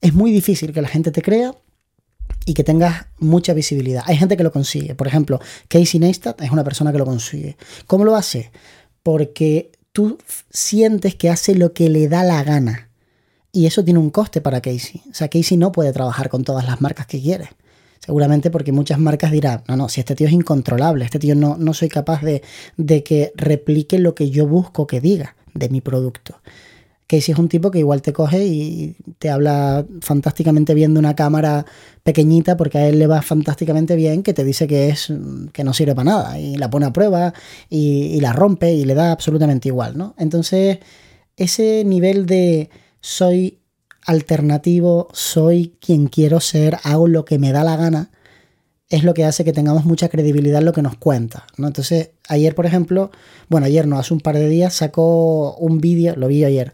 Es 0.00 0.14
muy 0.14 0.30
difícil 0.30 0.72
que 0.72 0.82
la 0.82 0.88
gente 0.88 1.10
te 1.10 1.22
crea 1.22 1.54
y 2.46 2.54
que 2.54 2.64
tengas 2.64 3.06
mucha 3.18 3.52
visibilidad. 3.52 4.04
Hay 4.06 4.16
gente 4.16 4.36
que 4.36 4.44
lo 4.44 4.52
consigue. 4.52 4.94
Por 4.94 5.08
ejemplo, 5.08 5.40
Casey 5.68 6.00
Neistat 6.00 6.40
es 6.40 6.50
una 6.52 6.64
persona 6.64 6.92
que 6.92 6.98
lo 6.98 7.04
consigue. 7.04 7.56
¿Cómo 7.86 8.04
lo 8.04 8.14
hace? 8.14 8.52
Porque 9.02 9.72
tú 9.92 10.16
sientes 10.48 11.16
que 11.16 11.28
hace 11.28 11.56
lo 11.56 11.72
que 11.72 11.90
le 11.90 12.08
da 12.08 12.22
la 12.22 12.42
gana. 12.44 12.88
Y 13.50 13.66
eso 13.66 13.84
tiene 13.84 13.98
un 13.98 14.10
coste 14.10 14.40
para 14.40 14.60
Casey. 14.60 15.02
O 15.10 15.14
sea, 15.14 15.28
Casey 15.28 15.58
no 15.58 15.72
puede 15.72 15.92
trabajar 15.92 16.28
con 16.28 16.44
todas 16.44 16.64
las 16.64 16.80
marcas 16.80 17.06
que 17.06 17.20
quiere. 17.20 17.48
Seguramente 17.98 18.50
porque 18.52 18.70
muchas 18.70 19.00
marcas 19.00 19.32
dirán, 19.32 19.64
no, 19.66 19.76
no, 19.76 19.88
si 19.88 20.00
este 20.00 20.14
tío 20.14 20.28
es 20.28 20.32
incontrolable, 20.32 21.04
este 21.04 21.18
tío 21.18 21.34
no, 21.34 21.56
no 21.56 21.74
soy 21.74 21.88
capaz 21.88 22.22
de, 22.22 22.42
de 22.76 23.02
que 23.02 23.32
replique 23.34 23.98
lo 23.98 24.14
que 24.14 24.30
yo 24.30 24.46
busco 24.46 24.86
que 24.86 25.00
diga 25.00 25.34
de 25.52 25.68
mi 25.68 25.80
producto. 25.80 26.40
Casey 27.06 27.32
es 27.32 27.38
un 27.38 27.48
tipo 27.48 27.70
que 27.70 27.78
igual 27.78 28.02
te 28.02 28.12
coge 28.12 28.44
y 28.46 28.96
te 29.18 29.30
habla 29.30 29.86
fantásticamente 30.00 30.74
bien 30.74 30.92
de 30.92 30.98
una 30.98 31.14
cámara 31.14 31.64
pequeñita 32.02 32.56
porque 32.56 32.78
a 32.78 32.88
él 32.88 32.98
le 32.98 33.06
va 33.06 33.22
fantásticamente 33.22 33.94
bien, 33.94 34.22
que 34.24 34.34
te 34.34 34.44
dice 34.44 34.66
que 34.66 34.88
es 34.88 35.12
que 35.52 35.62
no 35.62 35.72
sirve 35.72 35.94
para 35.94 36.10
nada 36.10 36.40
y 36.40 36.56
la 36.56 36.68
pone 36.68 36.86
a 36.86 36.92
prueba 36.92 37.32
y, 37.70 38.20
la 38.20 38.32
rompe 38.32 38.72
y 38.72 38.84
le 38.84 38.94
da 38.94 39.12
absolutamente 39.12 39.68
igual, 39.68 39.96
¿no? 39.96 40.14
Entonces, 40.18 40.78
ese 41.36 41.84
nivel 41.84 42.26
de 42.26 42.70
soy 43.00 43.60
alternativo, 44.04 45.08
soy 45.12 45.76
quien 45.80 46.08
quiero 46.08 46.40
ser, 46.40 46.78
hago 46.82 47.06
lo 47.06 47.24
que 47.24 47.38
me 47.38 47.52
da 47.52 47.62
la 47.62 47.76
gana, 47.76 48.10
es 48.88 49.02
lo 49.02 49.14
que 49.14 49.24
hace 49.24 49.44
que 49.44 49.52
tengamos 49.52 49.84
mucha 49.84 50.08
credibilidad 50.08 50.60
en 50.60 50.66
lo 50.66 50.72
que 50.72 50.82
nos 50.82 50.96
cuenta. 50.96 51.46
¿no? 51.56 51.66
Entonces, 51.66 52.10
ayer, 52.28 52.54
por 52.54 52.66
ejemplo, 52.66 53.10
bueno, 53.48 53.66
ayer 53.66 53.86
no, 53.86 53.98
hace 53.98 54.14
un 54.14 54.20
par 54.20 54.36
de 54.36 54.48
días 54.48 54.74
sacó 54.74 55.56
un 55.56 55.80
vídeo, 55.80 56.14
lo 56.16 56.28
vi 56.28 56.44
ayer, 56.44 56.72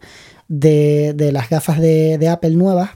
de, 0.49 1.15
de 1.17 1.33
las 1.33 1.49
gafas 1.49 1.81
de, 1.81 2.19
de, 2.19 2.29
Apple 2.29 2.51
nuevas. 2.51 2.91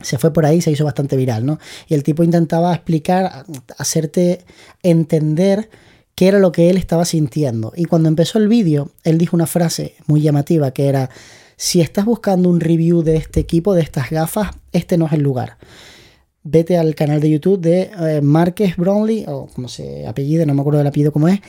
Se 0.00 0.18
fue 0.18 0.32
por 0.32 0.44
ahí, 0.44 0.60
se 0.60 0.72
hizo 0.72 0.84
bastante 0.84 1.16
viral, 1.16 1.46
¿no? 1.46 1.60
Y 1.86 1.94
el 1.94 2.02
tipo 2.02 2.24
intentaba 2.24 2.74
explicar, 2.74 3.44
hacerte 3.78 4.44
entender 4.82 5.70
qué 6.16 6.26
era 6.26 6.40
lo 6.40 6.50
que 6.50 6.70
él 6.70 6.76
estaba 6.76 7.04
sintiendo. 7.04 7.72
Y 7.76 7.84
cuando 7.84 8.08
empezó 8.08 8.38
el 8.38 8.48
vídeo, 8.48 8.90
él 9.04 9.18
dijo 9.18 9.36
una 9.36 9.46
frase 9.46 9.94
muy 10.06 10.20
llamativa 10.20 10.72
que 10.72 10.88
era, 10.88 11.10
si 11.56 11.80
estás 11.80 12.04
buscando 12.04 12.48
un 12.48 12.58
review 12.58 13.02
de 13.02 13.16
este 13.16 13.38
equipo, 13.38 13.74
de 13.74 13.82
estas 13.82 14.10
gafas, 14.10 14.50
este 14.72 14.98
no 14.98 15.06
es 15.06 15.12
el 15.12 15.22
lugar 15.22 15.58
vete 16.44 16.76
al 16.76 16.94
canal 16.94 17.20
de 17.20 17.30
YouTube 17.30 17.60
de 17.60 17.90
eh, 17.98 18.20
Marques 18.22 18.76
Brownlee, 18.76 19.24
o 19.28 19.46
como 19.46 19.68
se 19.68 20.06
apellida, 20.06 20.46
no 20.46 20.54
me 20.54 20.60
acuerdo 20.60 20.78
del 20.78 20.86
apellido 20.86 21.12
cómo 21.12 21.28
es, 21.28 21.40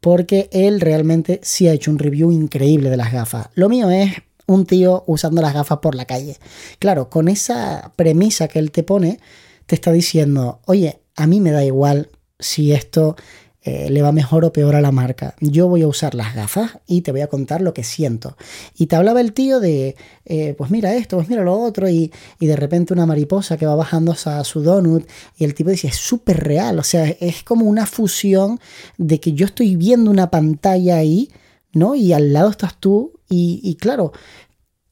porque 0.00 0.48
él 0.52 0.80
realmente 0.80 1.40
sí 1.42 1.68
ha 1.68 1.72
hecho 1.72 1.90
un 1.90 1.98
review 1.98 2.30
increíble 2.30 2.90
de 2.90 2.96
las 2.96 3.12
gafas. 3.12 3.48
Lo 3.54 3.68
mío 3.68 3.90
es 3.90 4.12
un 4.46 4.66
tío 4.66 5.04
usando 5.06 5.42
las 5.42 5.54
gafas 5.54 5.78
por 5.78 5.94
la 5.94 6.04
calle. 6.04 6.36
Claro, 6.78 7.10
con 7.10 7.28
esa 7.28 7.92
premisa 7.96 8.48
que 8.48 8.58
él 8.58 8.70
te 8.70 8.82
pone, 8.82 9.18
te 9.66 9.74
está 9.74 9.92
diciendo, 9.92 10.60
oye, 10.66 11.00
a 11.16 11.26
mí 11.26 11.40
me 11.40 11.50
da 11.50 11.64
igual 11.64 12.10
si 12.38 12.72
esto 12.72 13.16
eh, 13.66 13.90
le 13.90 14.00
va 14.00 14.12
mejor 14.12 14.44
o 14.44 14.52
peor 14.52 14.76
a 14.76 14.80
la 14.80 14.92
marca. 14.92 15.34
Yo 15.40 15.66
voy 15.66 15.82
a 15.82 15.88
usar 15.88 16.14
las 16.14 16.36
gafas 16.36 16.78
y 16.86 17.00
te 17.00 17.10
voy 17.10 17.22
a 17.22 17.26
contar 17.26 17.62
lo 17.62 17.74
que 17.74 17.82
siento. 17.82 18.36
Y 18.78 18.86
te 18.86 18.94
hablaba 18.94 19.20
el 19.20 19.32
tío 19.32 19.58
de, 19.58 19.96
eh, 20.24 20.54
pues 20.56 20.70
mira 20.70 20.94
esto, 20.94 21.16
pues 21.16 21.28
mira 21.28 21.42
lo 21.42 21.58
otro, 21.58 21.88
y, 21.88 22.12
de 22.38 22.54
repente 22.54 22.92
una 22.92 23.06
mariposa 23.06 23.56
que 23.56 23.66
va 23.66 23.74
bajando 23.74 24.14
a 24.24 24.44
su 24.44 24.62
donut, 24.62 25.04
y 25.36 25.42
el 25.42 25.54
tipo 25.54 25.70
dice, 25.70 25.88
es 25.88 25.96
súper 25.96 26.44
real, 26.44 26.78
o 26.78 26.84
sea, 26.84 27.06
es 27.18 27.42
como 27.42 27.66
una 27.66 27.86
fusión 27.86 28.60
de 28.98 29.18
que 29.18 29.32
yo 29.32 29.46
estoy 29.46 29.74
viendo 29.74 30.12
una 30.12 30.30
pantalla 30.30 30.98
ahí, 30.98 31.32
¿no? 31.72 31.96
Y 31.96 32.12
al 32.12 32.32
lado 32.32 32.50
estás 32.50 32.78
tú, 32.78 33.14
y, 33.28 33.58
y 33.64 33.74
claro, 33.74 34.12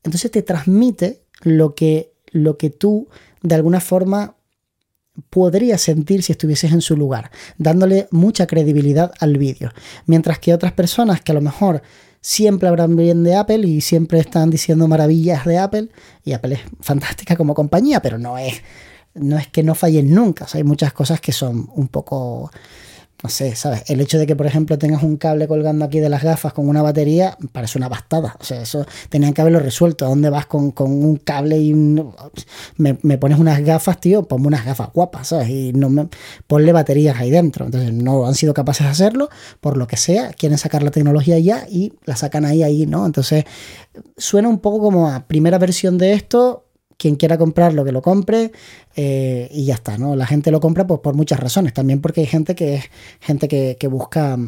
entonces 0.02 0.32
te 0.32 0.42
transmite 0.42 1.22
lo 1.42 1.76
que, 1.76 2.12
lo 2.32 2.58
que 2.58 2.70
tú 2.70 3.06
de 3.40 3.54
alguna 3.54 3.78
forma 3.78 4.34
podría 5.30 5.78
sentir 5.78 6.22
si 6.22 6.32
estuvieses 6.32 6.72
en 6.72 6.80
su 6.80 6.96
lugar, 6.96 7.30
dándole 7.58 8.08
mucha 8.10 8.46
credibilidad 8.46 9.12
al 9.20 9.38
vídeo. 9.38 9.70
Mientras 10.06 10.38
que 10.38 10.54
otras 10.54 10.72
personas 10.72 11.20
que 11.20 11.32
a 11.32 11.34
lo 11.34 11.40
mejor 11.40 11.82
siempre 12.20 12.68
hablan 12.68 12.96
bien 12.96 13.22
de 13.22 13.36
Apple 13.36 13.66
y 13.66 13.80
siempre 13.80 14.18
están 14.18 14.50
diciendo 14.50 14.88
maravillas 14.88 15.44
de 15.44 15.58
Apple, 15.58 15.88
y 16.24 16.32
Apple 16.32 16.54
es 16.54 16.60
fantástica 16.80 17.36
como 17.36 17.54
compañía, 17.54 18.00
pero 18.00 18.18
no 18.18 18.38
es, 18.38 18.62
no 19.14 19.38
es 19.38 19.46
que 19.48 19.62
no 19.62 19.74
fallen 19.74 20.12
nunca. 20.14 20.46
hay 20.52 20.64
muchas 20.64 20.92
cosas 20.92 21.20
que 21.20 21.32
son 21.32 21.68
un 21.74 21.88
poco 21.88 22.50
no 23.22 23.30
sé, 23.30 23.56
¿sabes? 23.56 23.84
El 23.88 24.02
hecho 24.02 24.18
de 24.18 24.26
que, 24.26 24.36
por 24.36 24.46
ejemplo, 24.46 24.76
tengas 24.76 25.02
un 25.02 25.16
cable 25.16 25.48
colgando 25.48 25.86
aquí 25.86 25.98
de 25.98 26.10
las 26.10 26.22
gafas 26.22 26.52
con 26.52 26.68
una 26.68 26.82
batería, 26.82 27.38
parece 27.52 27.78
una 27.78 27.88
bastada. 27.88 28.36
O 28.38 28.44
sea, 28.44 28.60
eso 28.60 28.84
tenían 29.08 29.32
que 29.32 29.40
haberlo 29.40 29.60
resuelto. 29.60 30.04
¿A 30.04 30.08
dónde 30.08 30.28
vas 30.28 30.44
con, 30.44 30.74
un 30.76 31.16
cable 31.16 31.56
y 31.58 31.72
me, 32.76 33.18
pones 33.18 33.38
unas 33.38 33.60
gafas, 33.62 33.98
tío? 33.98 34.24
Ponme 34.24 34.48
unas 34.48 34.66
gafas 34.66 34.90
guapas, 34.92 35.28
¿sabes? 35.28 35.48
Y 35.48 35.72
no 35.72 35.88
me 35.88 36.08
ponle 36.46 36.72
baterías 36.72 37.18
ahí 37.18 37.30
dentro. 37.30 37.64
Entonces, 37.64 37.94
no 37.94 38.26
han 38.26 38.34
sido 38.34 38.52
capaces 38.52 38.84
de 38.84 38.90
hacerlo, 38.90 39.30
por 39.60 39.78
lo 39.78 39.86
que 39.86 39.96
sea. 39.96 40.32
Quieren 40.34 40.58
sacar 40.58 40.82
la 40.82 40.90
tecnología 40.90 41.38
ya 41.38 41.66
y 41.66 41.94
la 42.04 42.16
sacan 42.16 42.44
ahí, 42.44 42.62
ahí, 42.62 42.84
¿no? 42.84 43.06
Entonces, 43.06 43.44
suena 44.18 44.50
un 44.50 44.58
poco 44.58 44.80
como 44.80 45.08
a 45.10 45.26
primera 45.26 45.56
versión 45.58 45.96
de 45.96 46.12
esto, 46.12 46.66
quien 46.96 47.16
quiera 47.16 47.38
comprarlo, 47.38 47.84
que 47.84 47.92
lo 47.92 48.02
compre 48.02 48.52
eh, 48.96 49.48
y 49.52 49.66
ya 49.66 49.74
está, 49.74 49.98
¿no? 49.98 50.16
La 50.16 50.26
gente 50.26 50.50
lo 50.50 50.60
compra 50.60 50.86
pues, 50.86 51.00
por 51.00 51.14
muchas 51.14 51.40
razones, 51.40 51.72
también 51.72 52.00
porque 52.00 52.20
hay 52.20 52.26
gente 52.26 52.54
que 52.54 52.76
es 52.76 52.84
gente 53.20 53.48
que, 53.48 53.76
busca 53.88 54.38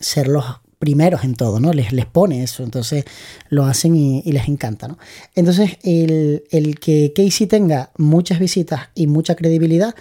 ser 0.00 0.26
los 0.28 0.44
primeros 0.78 1.24
en 1.24 1.34
todo, 1.34 1.60
¿no? 1.60 1.72
Les, 1.72 1.92
les 1.92 2.06
pone 2.06 2.42
eso, 2.42 2.62
entonces 2.62 3.04
lo 3.48 3.64
hacen 3.64 3.94
y, 3.94 4.22
les 4.24 4.48
encanta, 4.48 4.88
¿no? 4.88 4.98
Entonces, 5.34 5.78
el, 5.82 6.44
el, 6.50 6.78
que 6.78 7.12
Casey 7.14 7.46
tenga 7.46 7.90
muchas 7.98 8.38
visitas 8.38 8.88
y 8.94 9.06
mucha 9.06 9.34
credibilidad 9.34 9.94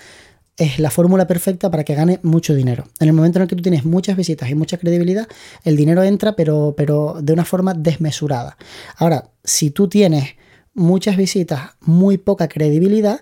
es 0.57 0.79
la 0.79 0.89
fórmula 0.89 1.27
perfecta 1.27 1.69
para 1.69 1.83
que 1.83 1.93
gane 1.93 2.19
mucho 2.23 2.55
dinero. 2.55 2.85
En 2.99 3.07
el 3.07 3.13
momento 3.13 3.37
en 3.37 3.43
el 3.43 3.47
que 3.47 3.55
tú 3.55 3.61
tienes 3.61 3.85
muchas 3.85 4.17
visitas 4.17 4.49
y 4.49 4.55
mucha 4.55 4.77
credibilidad, 4.77 5.27
el 5.63 5.75
dinero 5.75 6.03
entra, 6.03 6.35
pero, 6.35 6.73
pero 6.75 7.17
de 7.21 7.33
una 7.33 7.45
forma 7.45 7.73
desmesurada. 7.75 8.57
Ahora, 8.97 9.29
si 9.43 9.69
tú 9.69 9.87
tienes 9.87 10.35
muchas 10.77 11.17
visitas, 11.17 11.71
muy 11.81 12.17
poca 12.17 12.47
credibilidad, 12.47 13.21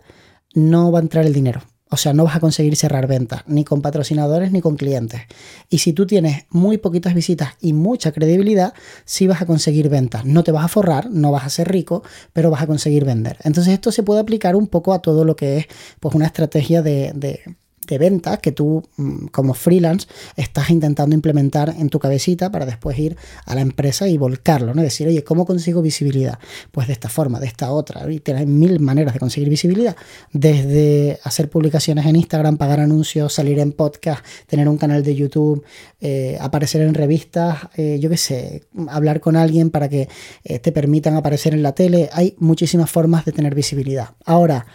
no 0.53 0.91
va 0.91 1.00
a 1.00 1.01
entrar 1.01 1.25
el 1.25 1.33
dinero. 1.33 1.63
O 1.89 1.97
sea, 1.97 2.13
no 2.13 2.25
vas 2.25 2.35
a 2.35 2.39
conseguir 2.39 2.75
cerrar 2.75 3.07
ventas, 3.07 3.43
ni 3.47 3.63
con 3.63 3.81
patrocinadores 3.81 4.51
ni 4.51 4.59
con 4.59 4.75
clientes. 4.75 5.21
Y 5.69 5.77
si 5.77 5.93
tú 5.93 6.05
tienes 6.05 6.45
muy 6.50 6.77
poquitas 6.77 7.13
visitas 7.13 7.53
y 7.62 7.74
mucha 7.74 8.12
credibilidad, 8.12 8.74
sí 9.05 9.27
vas 9.27 9.41
a 9.41 9.45
conseguir 9.45 9.88
ventas. 9.88 10.25
No 10.25 10.43
te 10.43 10.51
vas 10.51 10.65
a 10.65 10.67
forrar, 10.67 11.09
no 11.09 11.31
vas 11.31 11.45
a 11.45 11.50
ser 11.50 11.71
rico, 11.71 12.03
pero 12.33 12.51
vas 12.51 12.63
a 12.63 12.67
conseguir 12.67 13.05
vender. 13.05 13.38
Entonces 13.43 13.74
esto 13.74 13.91
se 13.91 14.03
puede 14.03 14.19
aplicar 14.19 14.55
un 14.55 14.67
poco 14.67 14.93
a 14.93 15.00
todo 15.00 15.24
lo 15.24 15.35
que 15.35 15.57
es 15.57 15.67
pues, 16.00 16.15
una 16.15 16.25
estrategia 16.25 16.81
de, 16.81 17.13
de 17.15 17.41
de 17.86 17.98
venta 17.98 18.38
que 18.38 18.51
tú 18.51 18.84
mm, 18.98 19.27
como 19.27 19.54
freelance 19.54 20.08
estás 20.36 20.70
intentando 20.70 21.15
implementar 21.15 21.75
en 21.77 21.89
tu 21.89 22.00
cabecita 22.00 22.51
para 22.51 22.65
después 22.65 22.98
ir 23.00 23.18
a 23.46 23.56
la 23.56 23.62
empresa 23.62 24.08
y 24.08 24.18
volcarlo, 24.18 24.74
¿no? 24.74 24.82
Decir, 24.82 25.08
oye, 25.08 25.24
¿cómo 25.24 25.46
consigo 25.46 25.82
visibilidad? 25.82 26.39
Pues 26.72 26.88
de 26.88 26.94
esta 26.94 27.10
forma, 27.10 27.39
de 27.39 27.48
esta 27.48 27.72
otra. 27.72 28.12
Y 28.12 28.20
tienes 28.20 28.48
mil 28.48 28.80
maneras 28.80 29.13
de 29.13 29.20
conseguir 29.20 29.50
visibilidad. 29.50 29.96
Desde 30.32 31.20
hacer 31.24 31.50
publicaciones 31.50 32.06
en 32.06 32.15
Instagram, 32.15 32.58
pagar 32.58 32.80
anuncios, 32.80 33.34
salir 33.34 33.60
en 33.60 33.72
podcast, 33.72 34.25
tener 34.48 34.68
un 34.68 34.77
canal 34.77 35.04
de 35.04 35.15
YouTube, 35.15 35.63
eh, 36.01 36.38
aparecer 36.39 36.82
en 36.82 36.94
revistas, 36.94 37.68
eh, 37.75 37.98
yo 38.00 38.10
qué 38.10 38.18
sé, 38.18 38.63
hablar 38.89 39.20
con 39.20 39.36
alguien 39.36 39.70
para 39.70 39.89
que 39.89 40.08
eh, 40.44 40.60
te 40.60 40.72
permitan 40.72 41.15
aparecer 41.15 41.54
en 41.54 41.63
la 41.63 41.74
tele. 41.74 42.10
Hay 42.13 42.36
muchísimas 42.39 42.89
formas 42.89 43.25
de 43.25 43.32
tener 43.32 43.56
visibilidad. 43.56 44.10
Ahora, 44.25 44.65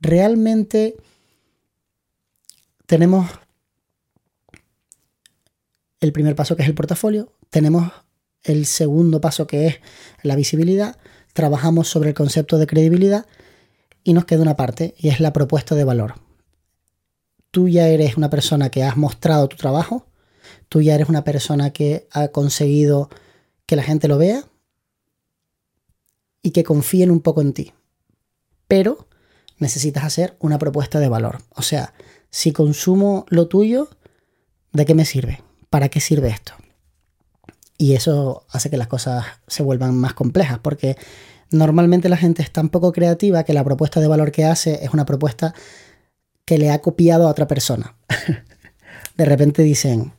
realmente 0.00 0.96
tenemos 2.92 3.26
el 6.00 6.12
primer 6.12 6.36
paso 6.36 6.56
que 6.56 6.62
es 6.62 6.68
el 6.68 6.74
portafolio, 6.74 7.32
tenemos 7.48 7.90
el 8.42 8.66
segundo 8.66 9.18
paso 9.18 9.46
que 9.46 9.66
es 9.66 9.80
la 10.22 10.36
visibilidad, 10.36 10.98
trabajamos 11.32 11.88
sobre 11.88 12.10
el 12.10 12.14
concepto 12.14 12.58
de 12.58 12.66
credibilidad 12.66 13.24
y 14.04 14.12
nos 14.12 14.26
queda 14.26 14.42
una 14.42 14.56
parte 14.56 14.94
y 14.98 15.08
es 15.08 15.20
la 15.20 15.32
propuesta 15.32 15.74
de 15.74 15.84
valor. 15.84 16.16
Tú 17.50 17.66
ya 17.66 17.88
eres 17.88 18.18
una 18.18 18.28
persona 18.28 18.68
que 18.68 18.84
has 18.84 18.98
mostrado 18.98 19.48
tu 19.48 19.56
trabajo, 19.56 20.06
tú 20.68 20.82
ya 20.82 20.94
eres 20.94 21.08
una 21.08 21.24
persona 21.24 21.70
que 21.70 22.08
ha 22.10 22.28
conseguido 22.28 23.08
que 23.64 23.76
la 23.76 23.84
gente 23.84 24.06
lo 24.06 24.18
vea 24.18 24.44
y 26.42 26.50
que 26.50 26.62
confíen 26.62 27.10
un 27.10 27.22
poco 27.22 27.40
en 27.40 27.54
ti. 27.54 27.72
Pero 28.68 29.08
necesitas 29.56 30.04
hacer 30.04 30.36
una 30.40 30.58
propuesta 30.58 31.00
de 31.00 31.08
valor. 31.08 31.38
O 31.54 31.62
sea, 31.62 31.94
si 32.32 32.50
consumo 32.50 33.26
lo 33.28 33.46
tuyo, 33.46 33.88
¿de 34.72 34.86
qué 34.86 34.94
me 34.94 35.04
sirve? 35.04 35.42
¿Para 35.68 35.90
qué 35.90 36.00
sirve 36.00 36.30
esto? 36.30 36.54
Y 37.76 37.94
eso 37.94 38.46
hace 38.50 38.70
que 38.70 38.78
las 38.78 38.88
cosas 38.88 39.26
se 39.46 39.62
vuelvan 39.62 39.94
más 39.94 40.14
complejas, 40.14 40.58
porque 40.58 40.96
normalmente 41.50 42.08
la 42.08 42.16
gente 42.16 42.42
es 42.42 42.50
tan 42.50 42.70
poco 42.70 42.90
creativa 42.92 43.44
que 43.44 43.52
la 43.52 43.62
propuesta 43.62 44.00
de 44.00 44.08
valor 44.08 44.32
que 44.32 44.46
hace 44.46 44.82
es 44.82 44.94
una 44.94 45.04
propuesta 45.04 45.54
que 46.46 46.56
le 46.56 46.70
ha 46.70 46.80
copiado 46.80 47.28
a 47.28 47.30
otra 47.30 47.46
persona. 47.46 47.96
de 49.16 49.24
repente 49.26 49.62
dicen, 49.62 50.12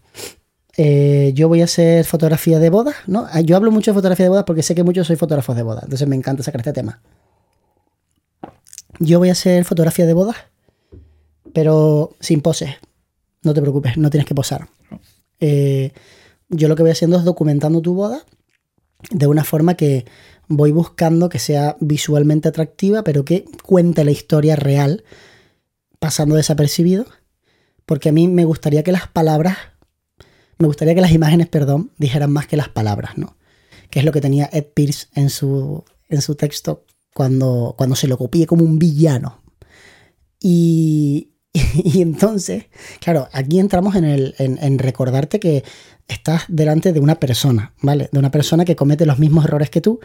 eh, 0.77 1.31
yo 1.33 1.47
voy 1.47 1.61
a 1.61 1.65
hacer 1.65 2.05
fotografía 2.05 2.59
de 2.59 2.69
bodas, 2.69 2.95
¿no? 3.07 3.25
Ah, 3.31 3.41
yo 3.41 3.55
hablo 3.55 3.71
mucho 3.71 3.89
de 3.89 3.95
fotografía 3.95 4.25
de 4.25 4.29
bodas 4.29 4.45
porque 4.45 4.61
sé 4.61 4.75
que 4.75 4.83
muchos 4.83 5.07
soy 5.07 5.15
fotógrafos 5.15 5.55
de 5.55 5.63
bodas, 5.63 5.83
entonces 5.85 6.07
me 6.07 6.15
encanta 6.15 6.43
sacar 6.43 6.61
este 6.61 6.73
tema. 6.73 7.01
Yo 8.99 9.17
voy 9.17 9.29
a 9.29 9.31
hacer 9.31 9.65
fotografía 9.65 10.05
de 10.05 10.13
bodas 10.13 10.52
pero 11.53 12.15
sin 12.19 12.41
poses. 12.41 12.75
No 13.43 13.53
te 13.53 13.61
preocupes, 13.61 13.97
no 13.97 14.09
tienes 14.09 14.27
que 14.27 14.35
posar. 14.35 14.67
Eh, 15.39 15.91
yo 16.49 16.67
lo 16.67 16.75
que 16.75 16.83
voy 16.83 16.91
haciendo 16.91 17.17
es 17.17 17.23
documentando 17.23 17.81
tu 17.81 17.93
boda 17.93 18.23
de 19.11 19.27
una 19.27 19.43
forma 19.43 19.75
que 19.75 20.05
voy 20.47 20.71
buscando 20.71 21.29
que 21.29 21.39
sea 21.39 21.77
visualmente 21.79 22.49
atractiva, 22.49 23.03
pero 23.03 23.25
que 23.25 23.45
cuente 23.63 24.03
la 24.03 24.11
historia 24.11 24.55
real, 24.55 25.03
pasando 25.99 26.35
desapercibido, 26.35 27.05
porque 27.85 28.09
a 28.09 28.11
mí 28.11 28.27
me 28.27 28.45
gustaría 28.45 28.83
que 28.83 28.91
las 28.91 29.07
palabras, 29.07 29.57
me 30.57 30.67
gustaría 30.67 30.95
que 30.95 31.01
las 31.01 31.11
imágenes, 31.11 31.47
perdón, 31.47 31.91
dijeran 31.97 32.31
más 32.31 32.47
que 32.47 32.57
las 32.57 32.69
palabras, 32.69 33.17
¿no? 33.17 33.35
Que 33.89 33.99
es 33.99 34.05
lo 34.05 34.11
que 34.11 34.21
tenía 34.21 34.49
Ed 34.51 34.65
Pierce 34.73 35.07
en 35.13 35.29
su, 35.29 35.83
en 36.09 36.21
su 36.21 36.35
texto 36.35 36.85
cuando, 37.13 37.75
cuando 37.77 37.95
se 37.95 38.07
lo 38.07 38.17
copié 38.17 38.47
como 38.47 38.63
un 38.63 38.79
villano. 38.79 39.41
Y, 40.39 41.32
Y, 41.83 42.01
entonces, 42.01 42.65
claro, 42.99 43.27
aquí 43.31 43.59
entramos 43.59 43.95
en, 43.95 44.05
el, 44.05 44.35
en, 44.39 44.79
recordarte 44.79 45.39
que 45.39 45.63
estás 46.07 46.43
delante 46.47 46.91
de 46.91 46.99
una 46.99 47.15
persona, 47.15 47.73
¿vale? 47.81 48.09
De 48.11 48.19
una 48.19 48.31
persona 48.31 48.65
que 48.65 48.75
comete 48.75 49.05
los 49.05 49.19
mismos 49.19 49.45
errores 49.45 49.69
que 49.69 49.79
tú 49.79 49.99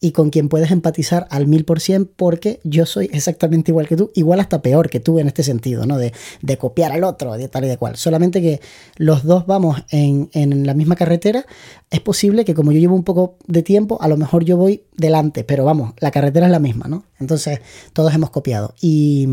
y 0.00 0.10
con 0.12 0.30
quien 0.30 0.48
puedes 0.48 0.70
empatizar 0.70 1.26
al 1.30 1.46
mil 1.46 1.64
por 1.64 1.80
cien 1.80 2.06
porque 2.06 2.60
yo 2.64 2.86
soy 2.86 3.08
exactamente 3.12 3.70
igual 3.70 3.86
que 3.86 3.96
tú, 3.96 4.10
igual 4.14 4.40
hasta 4.40 4.62
peor 4.62 4.90
que 4.90 4.98
tú 4.98 5.18
en 5.18 5.28
este 5.28 5.42
sentido, 5.42 5.86
¿no? 5.86 5.98
De, 5.98 6.12
de 6.42 6.56
copiar 6.56 6.90
al 6.90 7.04
otro, 7.04 7.34
de 7.34 7.48
tal 7.48 7.64
y 7.64 7.68
de 7.68 7.76
cual. 7.76 7.96
Solamente 7.96 8.40
que 8.40 8.60
los 8.96 9.24
dos 9.24 9.46
vamos 9.46 9.84
en, 9.90 10.30
en 10.32 10.66
la 10.66 10.74
misma 10.74 10.96
carretera, 10.96 11.44
es 11.90 12.00
posible 12.00 12.44
que 12.44 12.54
como 12.54 12.72
yo 12.72 12.80
llevo 12.80 12.96
un 12.96 13.04
poco 13.04 13.36
de 13.46 13.62
tiempo, 13.62 14.00
a 14.00 14.08
lo 14.08 14.16
mejor 14.16 14.44
yo 14.44 14.56
voy 14.56 14.84
delante, 14.96 15.44
pero 15.44 15.64
vamos, 15.64 15.92
la 15.98 16.10
carretera 16.10 16.46
es 16.46 16.52
la 16.52 16.60
misma, 16.60 16.88
¿no? 16.88 17.04
Entonces, 17.20 17.60
todos 17.92 18.12
hemos 18.14 18.30
copiado. 18.30 18.74
Y 18.80 19.28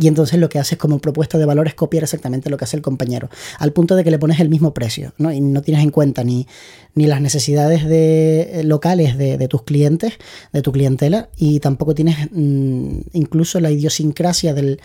y 0.00 0.08
entonces 0.08 0.40
lo 0.40 0.48
que 0.48 0.58
haces 0.58 0.78
como 0.78 0.98
propuesta 0.98 1.36
de 1.36 1.44
valor 1.44 1.66
es 1.66 1.74
copiar 1.74 2.04
exactamente 2.04 2.48
lo 2.48 2.56
que 2.56 2.64
hace 2.64 2.76
el 2.76 2.82
compañero, 2.82 3.28
al 3.58 3.72
punto 3.72 3.96
de 3.96 4.02
que 4.02 4.10
le 4.10 4.18
pones 4.18 4.40
el 4.40 4.48
mismo 4.48 4.72
precio, 4.72 5.12
¿no? 5.18 5.30
Y 5.30 5.40
no 5.40 5.60
tienes 5.60 5.84
en 5.84 5.90
cuenta 5.90 6.24
ni, 6.24 6.46
ni 6.94 7.06
las 7.06 7.20
necesidades 7.20 7.84
de, 7.84 8.60
eh, 8.60 8.64
locales 8.64 9.18
de, 9.18 9.48
tus 9.48 9.62
clientes, 9.62 10.14
de 10.52 10.62
tu 10.62 10.72
clientela, 10.72 11.28
y 11.36 11.60
tampoco 11.60 11.94
tienes 11.94 12.16
mm, 12.32 13.00
incluso 13.12 13.60
la 13.60 13.70
idiosincrasia 13.70 14.54
del, 14.54 14.80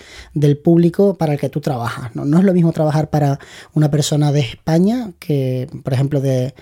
público 0.63 1.15
para 1.15 1.33
el 1.33 1.39
que 1.39 1.49
tú 1.49 1.61
trabajas. 1.61 2.15
¿no? 2.15 2.25
no 2.25 2.37
es 2.37 2.43
lo 2.43 2.53
mismo 2.53 2.73
trabajar 2.73 3.09
para 3.09 3.39
una 3.73 3.89
persona 3.89 4.31
de 4.31 4.41
España 4.41 5.11
que, 5.19 5.67
por 5.83 5.93
ejemplo, 5.93 6.19
de 6.21 6.53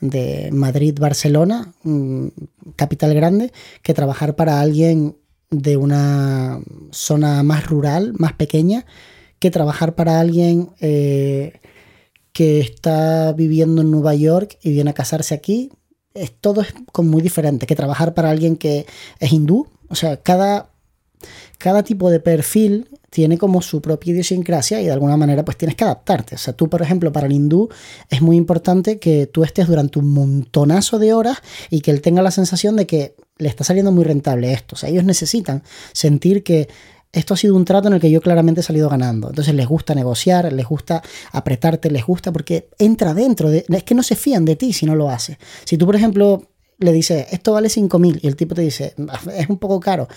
de 0.00 0.48
Madrid, 0.52 0.98
Barcelona, 0.98 1.72
mm, 1.82 2.28
capital 2.76 3.14
grande, 3.14 3.52
que 3.82 3.94
trabajar 3.94 4.34
para 4.34 4.60
alguien 4.60 5.16
de 5.50 5.76
una 5.76 6.60
zona 6.92 7.42
más 7.42 7.66
rural, 7.66 8.12
más 8.16 8.32
pequeña, 8.34 8.86
que 9.38 9.50
trabajar 9.50 9.94
para 9.94 10.20
alguien 10.20 10.70
eh, 10.80 11.60
que 12.32 12.60
está 12.60 13.32
viviendo 13.32 13.82
en 13.82 13.90
Nueva 13.90 14.14
York 14.14 14.58
y 14.62 14.70
viene 14.70 14.90
a 14.90 14.94
casarse 14.94 15.34
aquí. 15.34 15.72
Es, 16.14 16.32
todo 16.32 16.62
es 16.62 16.74
muy 16.98 17.22
diferente 17.22 17.66
que 17.66 17.76
trabajar 17.76 18.14
para 18.14 18.30
alguien 18.30 18.56
que 18.56 18.86
es 19.18 19.32
hindú. 19.32 19.66
O 19.88 19.94
sea, 19.94 20.18
cada, 20.18 20.70
cada 21.58 21.82
tipo 21.82 22.10
de 22.10 22.20
perfil 22.20 22.88
tiene 23.10 23.36
como 23.38 23.60
su 23.60 23.82
propia 23.82 24.12
idiosincrasia 24.12 24.80
y 24.80 24.86
de 24.86 24.92
alguna 24.92 25.16
manera 25.16 25.44
pues 25.44 25.58
tienes 25.58 25.76
que 25.76 25.84
adaptarte. 25.84 26.36
O 26.36 26.38
sea, 26.38 26.54
tú, 26.54 26.68
por 26.68 26.80
ejemplo, 26.80 27.12
para 27.12 27.26
el 27.26 27.32
hindú 27.32 27.68
es 28.08 28.22
muy 28.22 28.36
importante 28.36 28.98
que 28.98 29.26
tú 29.26 29.44
estés 29.44 29.66
durante 29.66 29.98
un 29.98 30.08
montonazo 30.12 30.98
de 30.98 31.12
horas 31.12 31.38
y 31.68 31.80
que 31.80 31.90
él 31.90 32.00
tenga 32.00 32.22
la 32.22 32.30
sensación 32.30 32.76
de 32.76 32.86
que 32.86 33.16
le 33.38 33.48
está 33.48 33.64
saliendo 33.64 33.90
muy 33.92 34.04
rentable 34.04 34.52
esto. 34.52 34.76
O 34.76 34.78
sea, 34.78 34.88
ellos 34.88 35.04
necesitan 35.04 35.62
sentir 35.92 36.44
que 36.44 36.68
esto 37.12 37.34
ha 37.34 37.36
sido 37.36 37.56
un 37.56 37.64
trato 37.64 37.88
en 37.88 37.94
el 37.94 38.00
que 38.00 38.10
yo 38.10 38.20
claramente 38.20 38.60
he 38.60 38.64
salido 38.64 38.88
ganando. 38.88 39.30
Entonces 39.30 39.54
les 39.54 39.66
gusta 39.66 39.94
negociar, 39.94 40.52
les 40.52 40.66
gusta 40.66 41.02
apretarte, 41.32 41.90
les 41.90 42.06
gusta 42.06 42.32
porque 42.32 42.68
entra 42.78 43.14
dentro 43.14 43.50
de... 43.50 43.64
Es 43.68 43.82
que 43.82 43.96
no 43.96 44.04
se 44.04 44.14
fían 44.14 44.44
de 44.44 44.54
ti 44.54 44.72
si 44.72 44.86
no 44.86 44.94
lo 44.94 45.10
haces. 45.10 45.36
Si 45.64 45.76
tú, 45.76 45.86
por 45.86 45.96
ejemplo, 45.96 46.49
le 46.80 46.92
dices, 46.92 47.26
esto 47.30 47.52
vale 47.52 47.68
5.000 47.68 48.20
y 48.22 48.26
el 48.26 48.36
tipo 48.36 48.54
te 48.54 48.62
dice, 48.62 48.94
es 49.36 49.48
un 49.48 49.58
poco 49.58 49.78
caro, 49.78 50.08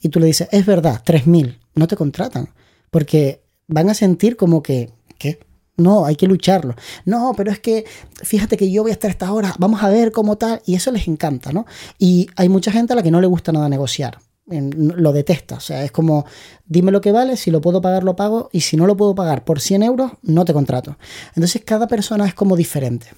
y 0.00 0.08
tú 0.08 0.20
le 0.20 0.26
dices, 0.26 0.48
es 0.52 0.64
verdad, 0.64 1.02
3.000, 1.04 1.58
no 1.74 1.88
te 1.88 1.96
contratan. 1.96 2.50
Porque 2.90 3.42
van 3.66 3.90
a 3.90 3.94
sentir 3.94 4.36
como 4.36 4.62
que, 4.62 4.90
¿qué? 5.18 5.40
No, 5.76 6.04
hay 6.04 6.16
que 6.16 6.26
lucharlo. 6.26 6.74
No, 7.04 7.32
pero 7.36 7.50
es 7.50 7.58
que 7.58 7.84
fíjate 8.22 8.56
que 8.56 8.70
yo 8.70 8.82
voy 8.82 8.90
a 8.90 8.94
estar 8.94 9.10
esta 9.10 9.32
hora, 9.32 9.54
vamos 9.58 9.82
a 9.82 9.88
ver 9.88 10.12
cómo 10.12 10.36
tal, 10.36 10.60
y 10.66 10.74
eso 10.74 10.92
les 10.92 11.08
encanta, 11.08 11.52
¿no? 11.52 11.66
Y 11.98 12.28
hay 12.36 12.48
mucha 12.48 12.70
gente 12.70 12.92
a 12.92 12.96
la 12.96 13.02
que 13.02 13.10
no 13.10 13.20
le 13.20 13.26
gusta 13.26 13.52
nada 13.52 13.68
negociar 13.68 14.18
lo 14.50 15.12
detesta. 15.12 15.56
O 15.56 15.60
sea, 15.60 15.84
es 15.84 15.92
como, 15.92 16.24
dime 16.66 16.90
lo 16.90 17.00
que 17.00 17.12
vale, 17.12 17.36
si 17.36 17.50
lo 17.50 17.60
puedo 17.60 17.80
pagar, 17.80 18.04
lo 18.04 18.16
pago, 18.16 18.48
y 18.52 18.60
si 18.60 18.76
no 18.76 18.86
lo 18.86 18.96
puedo 18.96 19.14
pagar 19.14 19.44
por 19.44 19.60
100 19.60 19.82
euros, 19.82 20.12
no 20.22 20.44
te 20.44 20.52
contrato. 20.52 20.96
Entonces, 21.34 21.62
cada 21.64 21.86
persona 21.86 22.26
es 22.26 22.34
como 22.34 22.56
diferente. 22.56 23.08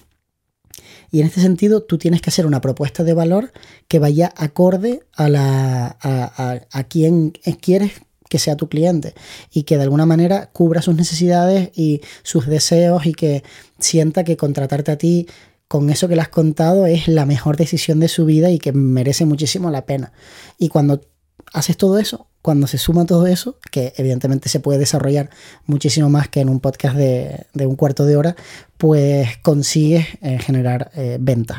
Y 1.12 1.20
en 1.20 1.26
este 1.26 1.40
sentido, 1.40 1.82
tú 1.82 1.98
tienes 1.98 2.20
que 2.22 2.30
hacer 2.30 2.46
una 2.46 2.60
propuesta 2.60 3.04
de 3.04 3.14
valor 3.14 3.52
que 3.86 4.00
vaya 4.00 4.32
acorde 4.36 5.04
a, 5.14 5.28
la, 5.28 5.96
a, 6.00 6.60
a 6.70 6.84
quien 6.84 7.30
quieres 7.60 7.92
que 8.28 8.38
sea 8.38 8.56
tu 8.56 8.70
cliente 8.70 9.14
y 9.52 9.64
que 9.64 9.76
de 9.76 9.82
alguna 9.82 10.06
manera 10.06 10.50
cubra 10.52 10.80
sus 10.80 10.96
necesidades 10.96 11.70
y 11.74 12.00
sus 12.22 12.46
deseos 12.46 13.04
y 13.04 13.12
que 13.12 13.44
sienta 13.78 14.24
que 14.24 14.38
contratarte 14.38 14.90
a 14.90 14.96
ti 14.96 15.28
con 15.68 15.90
eso 15.90 16.08
que 16.08 16.16
le 16.16 16.22
has 16.22 16.28
contado 16.28 16.86
es 16.86 17.08
la 17.08 17.26
mejor 17.26 17.58
decisión 17.58 18.00
de 18.00 18.08
su 18.08 18.24
vida 18.24 18.50
y 18.50 18.58
que 18.58 18.72
merece 18.72 19.26
muchísimo 19.26 19.70
la 19.70 19.86
pena. 19.86 20.12
Y 20.58 20.68
cuando 20.68 21.02
haces 21.52 21.76
todo 21.76 21.98
eso, 21.98 22.26
cuando 22.42 22.66
se 22.66 22.76
suma 22.76 23.06
todo 23.06 23.26
eso, 23.26 23.56
que 23.70 23.92
evidentemente 23.96 24.48
se 24.48 24.60
puede 24.60 24.80
desarrollar 24.80 25.30
muchísimo 25.64 26.10
más 26.10 26.28
que 26.28 26.40
en 26.40 26.48
un 26.48 26.60
podcast 26.60 26.96
de, 26.96 27.46
un 27.54 27.76
cuarto 27.76 28.04
de 28.04 28.16
hora, 28.16 28.36
pues 28.82 29.38
consigues 29.42 30.08
eh, 30.22 30.40
generar 30.40 30.90
eh, 30.96 31.16
ventas. 31.20 31.58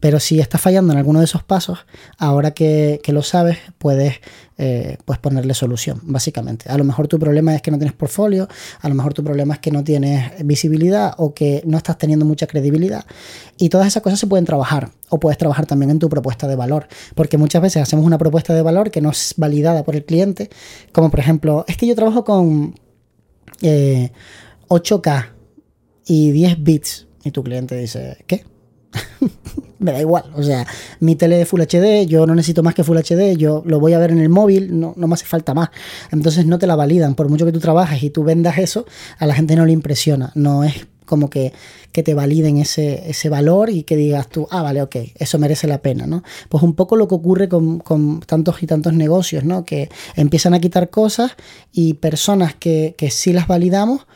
Pero 0.00 0.18
si 0.18 0.40
estás 0.40 0.60
fallando 0.60 0.92
en 0.92 0.98
alguno 0.98 1.20
de 1.20 1.26
esos 1.26 1.44
pasos, 1.44 1.86
ahora 2.18 2.50
que, 2.50 3.00
que 3.00 3.12
lo 3.12 3.22
sabes, 3.22 3.58
puedes 3.78 4.14
eh, 4.58 4.96
pues 5.04 5.20
ponerle 5.20 5.54
solución, 5.54 6.00
básicamente. 6.02 6.68
A 6.68 6.76
lo 6.76 6.82
mejor 6.82 7.06
tu 7.06 7.16
problema 7.16 7.54
es 7.54 7.62
que 7.62 7.70
no 7.70 7.78
tienes 7.78 7.94
portfolio, 7.94 8.48
a 8.80 8.88
lo 8.88 8.96
mejor 8.96 9.14
tu 9.14 9.22
problema 9.22 9.54
es 9.54 9.60
que 9.60 9.70
no 9.70 9.84
tienes 9.84 10.32
visibilidad 10.44 11.14
o 11.18 11.32
que 11.32 11.62
no 11.64 11.76
estás 11.76 11.96
teniendo 11.96 12.24
mucha 12.24 12.48
credibilidad. 12.48 13.04
Y 13.56 13.68
todas 13.68 13.86
esas 13.86 14.02
cosas 14.02 14.18
se 14.18 14.26
pueden 14.26 14.44
trabajar 14.44 14.90
o 15.10 15.20
puedes 15.20 15.38
trabajar 15.38 15.66
también 15.66 15.92
en 15.92 16.00
tu 16.00 16.08
propuesta 16.08 16.48
de 16.48 16.56
valor, 16.56 16.88
porque 17.14 17.38
muchas 17.38 17.62
veces 17.62 17.84
hacemos 17.84 18.04
una 18.04 18.18
propuesta 18.18 18.52
de 18.52 18.62
valor 18.62 18.90
que 18.90 19.00
no 19.00 19.10
es 19.10 19.34
validada 19.36 19.84
por 19.84 19.94
el 19.94 20.04
cliente, 20.04 20.50
como 20.90 21.08
por 21.08 21.20
ejemplo, 21.20 21.64
es 21.68 21.76
que 21.76 21.86
yo 21.86 21.94
trabajo 21.94 22.24
con 22.24 22.74
8K 23.62 23.62
eh, 23.62 25.33
y 26.06 26.30
10 26.32 26.62
bits 26.62 27.06
y 27.24 27.30
tu 27.30 27.42
cliente 27.42 27.76
dice, 27.76 28.18
¿qué? 28.26 28.44
me 29.78 29.92
da 29.92 30.00
igual. 30.00 30.24
O 30.34 30.42
sea, 30.42 30.66
mi 31.00 31.16
tele 31.16 31.36
de 31.36 31.46
Full 31.46 31.60
HD, 31.60 32.06
yo 32.06 32.26
no 32.26 32.34
necesito 32.34 32.62
más 32.62 32.74
que 32.74 32.84
Full 32.84 32.98
HD, 32.98 33.36
yo 33.36 33.62
lo 33.66 33.80
voy 33.80 33.92
a 33.92 33.98
ver 33.98 34.10
en 34.10 34.18
el 34.18 34.28
móvil, 34.28 34.78
no, 34.78 34.94
no 34.96 35.06
me 35.06 35.14
hace 35.14 35.26
falta 35.26 35.54
más. 35.54 35.70
Entonces 36.10 36.46
no 36.46 36.58
te 36.58 36.66
la 36.66 36.76
validan. 36.76 37.14
Por 37.14 37.28
mucho 37.28 37.46
que 37.46 37.52
tú 37.52 37.60
trabajes 37.60 38.02
y 38.02 38.10
tú 38.10 38.24
vendas 38.24 38.58
eso, 38.58 38.86
a 39.18 39.26
la 39.26 39.34
gente 39.34 39.56
no 39.56 39.66
le 39.66 39.72
impresiona. 39.72 40.32
No 40.34 40.64
es 40.64 40.86
como 41.06 41.28
que, 41.28 41.52
que 41.92 42.02
te 42.02 42.14
validen 42.14 42.56
ese, 42.56 43.10
ese, 43.10 43.28
valor 43.28 43.68
y 43.68 43.82
que 43.82 43.96
digas 43.96 44.28
tú, 44.28 44.48
ah, 44.50 44.62
vale, 44.62 44.80
ok, 44.80 44.96
eso 45.16 45.38
merece 45.38 45.66
la 45.66 45.82
pena, 45.82 46.06
¿no? 46.06 46.22
Pues 46.48 46.62
un 46.62 46.74
poco 46.74 46.96
lo 46.96 47.08
que 47.08 47.14
ocurre 47.14 47.48
con, 47.48 47.78
con 47.80 48.20
tantos 48.20 48.62
y 48.62 48.66
tantos 48.66 48.94
negocios, 48.94 49.44
¿no? 49.44 49.64
Que 49.64 49.90
empiezan 50.16 50.54
a 50.54 50.60
quitar 50.60 50.88
cosas 50.88 51.32
y 51.72 51.94
personas 51.94 52.54
que, 52.54 52.94
que 52.96 53.10
sí 53.10 53.34
las 53.34 53.46
validamos, 53.46 54.06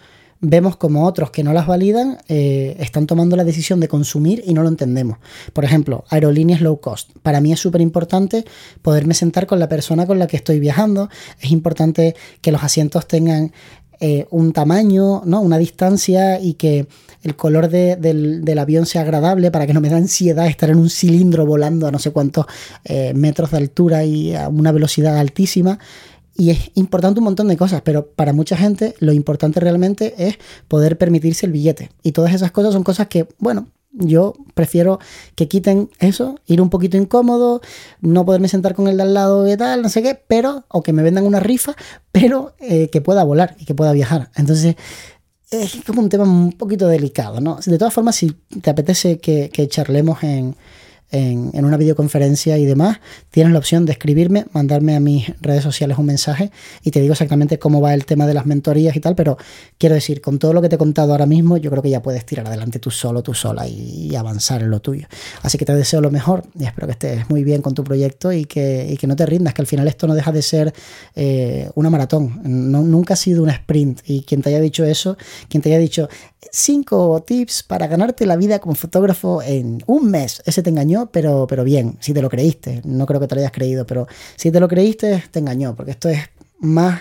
vemos 0.41 0.77
como 0.77 1.07
otros 1.07 1.31
que 1.31 1.43
no 1.43 1.53
las 1.53 1.67
validan 1.67 2.19
eh, 2.29 2.77
están 2.79 3.07
tomando 3.07 3.37
la 3.37 3.45
decisión 3.45 3.81
de 3.81 3.89
consumir 3.89 4.43
y 4.47 4.55
no 4.55 4.63
lo 4.63 4.69
entendemos. 4.69 5.19
Por 5.53 5.65
ejemplo, 5.65 6.05
aerolíneas 6.11 6.61
low 6.61 6.81
cost. 6.81 7.11
Para 7.23 7.41
mí 7.41 7.53
es 7.53 7.61
súper 7.61 7.81
importante 7.81 8.45
poderme 8.83 9.15
sentar 9.15 9.47
con 9.47 9.59
la 9.59 9.69
persona 9.69 10.07
con 10.07 10.19
la 10.19 10.27
que 10.27 10.37
estoy 10.37 10.61
viajando. 10.61 11.09
Es 11.41 11.51
importante 11.51 12.15
que 12.41 12.53
los 12.53 12.63
asientos 12.63 13.07
tengan 13.07 13.53
eh, 14.01 14.27
un 14.31 14.53
tamaño, 14.53 15.23
¿no? 15.25 15.41
una 15.41 15.59
distancia 15.59 16.41
y 16.41 16.55
que 16.55 16.87
el 17.25 17.35
color 17.35 17.69
del, 17.69 18.59
avión 18.59 18.87
sea 18.87 19.03
agradable 19.03 19.51
para 19.51 19.67
que 19.67 19.75
no 19.75 19.81
me 19.81 19.89
da 19.89 19.97
ansiedad 19.97 20.47
estar 20.47 20.71
en 20.71 20.79
un 20.79 20.89
cilindro 20.89 21.45
volando 21.47 21.89
a 21.89 21.91
no 21.91 21.99
sé 21.99 22.13
cuántos 22.13 22.47
eh, 22.85 23.13
metros 23.15 23.51
de 23.51 23.57
altura 23.57 24.05
y 24.05 24.37
a 24.37 24.49
una 24.49 24.71
velocidad 24.71 25.19
altísima. 25.19 25.81
Y 26.41 26.51
es 26.51 26.71
importante 26.75 27.19
un 27.19 27.25
montón 27.25 27.49
de 27.49 27.57
cosas, 27.57 27.83
pero 27.83 28.13
para 28.13 28.33
mucha 28.33 28.57
gente 28.57 28.95
lo 29.01 29.13
importante 29.13 29.59
realmente 29.59 30.15
es 30.19 30.39
poder 30.69 30.97
permitirse 30.97 31.47
el 31.47 31.53
billete. 31.53 31.91
Y 32.05 32.13
todas 32.13 32.33
esas 32.33 32.53
cosas 32.53 32.73
son 32.73 32.85
cosas 32.85 33.09
que, 33.09 33.27
bueno, 33.41 33.67
yo 33.91 34.35
prefiero 34.55 35.01
que 35.35 35.49
quiten 35.49 35.91
eso, 35.99 36.39
ir 36.47 36.61
un 36.61 36.71
poquito 36.71 36.97
incómodo, 36.97 37.61
no 38.01 38.25
poderme 38.25 38.47
sentar 38.47 38.77
con 38.77 38.87
el 38.87 38.99
de 38.99 39.03
al 39.03 39.15
lado 39.15 39.53
y 39.53 39.57
tal, 39.57 39.83
no 39.83 39.89
sé 39.89 40.01
qué, 40.01 40.15
pero, 40.15 40.65
o 40.69 40.85
que 40.85 40.93
me 40.93 41.03
vendan 41.03 41.27
una 41.27 41.41
rifa, 41.41 41.75
pero 42.13 42.55
eh, 42.61 42.89
que 42.89 43.01
pueda 43.01 43.25
volar 43.25 43.57
y 43.59 43.65
que 43.65 43.75
pueda 43.75 43.93
viajar. 43.93 44.31
Entonces, 44.37 44.77
es 45.51 45.79
como 45.85 46.03
un 46.03 46.09
tema 46.09 46.23
un 46.23 46.53
poquito 46.53 46.87
delicado, 46.87 47.41
¿no? 47.41 47.59
De 47.67 47.79
todas 47.79 47.93
formas, 47.93 48.15
si 48.15 48.37
te 48.63 48.71
apetece 48.71 49.19
que 49.19 49.69
charlemos 49.69 50.23
en, 50.23 50.55
en, 51.11 51.65
una 51.65 51.77
videoconferencia 51.77 52.59
y 52.59 52.67
demás, 52.67 53.01
tienes 53.31 53.53
la 53.53 53.59
opción 53.59 53.87
de 53.87 53.93
escribirme, 53.93 54.47
mandarme 54.53 54.95
a 54.95 55.01
mis 55.01 55.33
redes 55.41 55.63
sociales 55.63 55.99
un 55.99 56.07
mensaje 56.07 56.51
y 56.83 56.91
te 56.91 57.01
digo 57.01 57.13
exactamente 57.13 57.59
cómo 57.59 57.81
va 57.81 57.95
el 57.95 58.05
tema 58.05 58.27
de 58.27 58.35
las 58.35 58.47
mentorías 58.47 58.95
y 58.97 59.01
tal, 59.01 59.15
pero 59.15 59.39
quiero 59.79 59.95
decir, 59.95 60.21
con 60.21 60.39
todo 60.39 60.53
lo 60.53 60.63
que 60.63 60.69
te 60.69 60.75
he 60.75 60.79
contado 60.79 61.13
ahora 61.13 61.27
mismo, 61.27 61.57
yo 61.57 61.71
creo 61.71 61.83
que 61.83 61.91
ya 61.91 62.03
puedes 62.03 62.25
tirar 62.27 62.47
adelante 62.47 62.79
tú 62.79 62.91
solo, 62.91 63.23
tú 63.23 63.35
sola 63.35 63.67
y, 63.67 64.15
avanzar 64.19 64.63
en 64.63 64.71
lo 64.71 64.81
tuyo. 64.81 65.07
Así 65.43 65.59
que 65.59 65.65
te 65.65 65.73
deseo 65.75 66.01
lo 66.01 66.11
mejor 66.11 66.43
y 66.59 66.65
espero 66.65 66.89
que 66.89 66.93
estés 66.93 67.31
muy 67.31 67.45
bien 67.45 67.63
con 67.63 67.73
tu 67.73 67.85
proyecto 67.85 68.33
y 68.33 68.47
que, 68.47 68.97
que 68.99 69.07
no 69.07 69.15
te 69.15 69.27
rindas, 69.27 69.55
que 69.55 69.63
al 69.63 69.67
final 69.69 69.87
esto 69.87 70.09
no 70.09 70.15
deja 70.15 70.33
de 70.33 70.43
ser 70.43 70.75
eh, 71.15 71.71
una 71.77 71.89
maratón, 71.89 72.41
nunca 72.43 73.15
ha 73.15 73.17
sido 73.17 73.45
un 73.45 73.51
sprint 73.51 74.01
y 74.07 74.23
quien 74.23 74.43
te 74.43 74.49
haya 74.49 74.61
dicho 74.61 74.85
eso, 74.85 75.17
quien 75.49 75.63
te 75.63 75.69
haya 75.69 75.79
dicho 75.79 76.09
cinco 76.51 77.23
tips 77.27 77.63
para 77.63 77.87
ganarte 77.87 78.27
la 78.27 78.37
vida 78.37 78.59
como 78.59 78.75
fotógrafo 78.75 79.43
en 79.43 79.83
un 79.87 80.11
mes, 80.11 80.43
ese 80.47 80.63
te 80.63 80.71
engañó 80.71 81.11
pero, 81.13 81.47
pero 81.47 81.65
bien, 81.65 81.97
si 82.01 82.13
te 82.13 82.23
lo 82.23 82.29
creíste. 82.29 82.83
No 82.85 83.07
creo 83.07 83.21
que 83.21 83.27
te 83.27 83.35
lo 83.35 83.41
hayas 83.41 83.53
creído, 83.53 83.87
pero 83.87 84.07
si 84.37 84.51
te 84.51 84.61
lo 84.61 84.69
creíste, 84.69 85.25
te 85.31 85.39
engañó, 85.39 85.75
porque 85.75 85.93
esto 85.93 86.09
es 86.09 86.21
más 86.59 87.01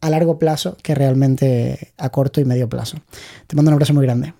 a 0.00 0.10
largo 0.10 0.38
plazo 0.38 0.76
que 0.82 0.94
realmente 0.94 1.92
a 1.98 2.08
corto 2.10 2.40
y 2.40 2.44
medio 2.44 2.68
plazo. 2.68 2.98
Te 3.46 3.56
mando 3.56 3.70
un 3.70 3.74
abrazo 3.74 3.94
muy 3.94 4.04
grande. 4.04 4.34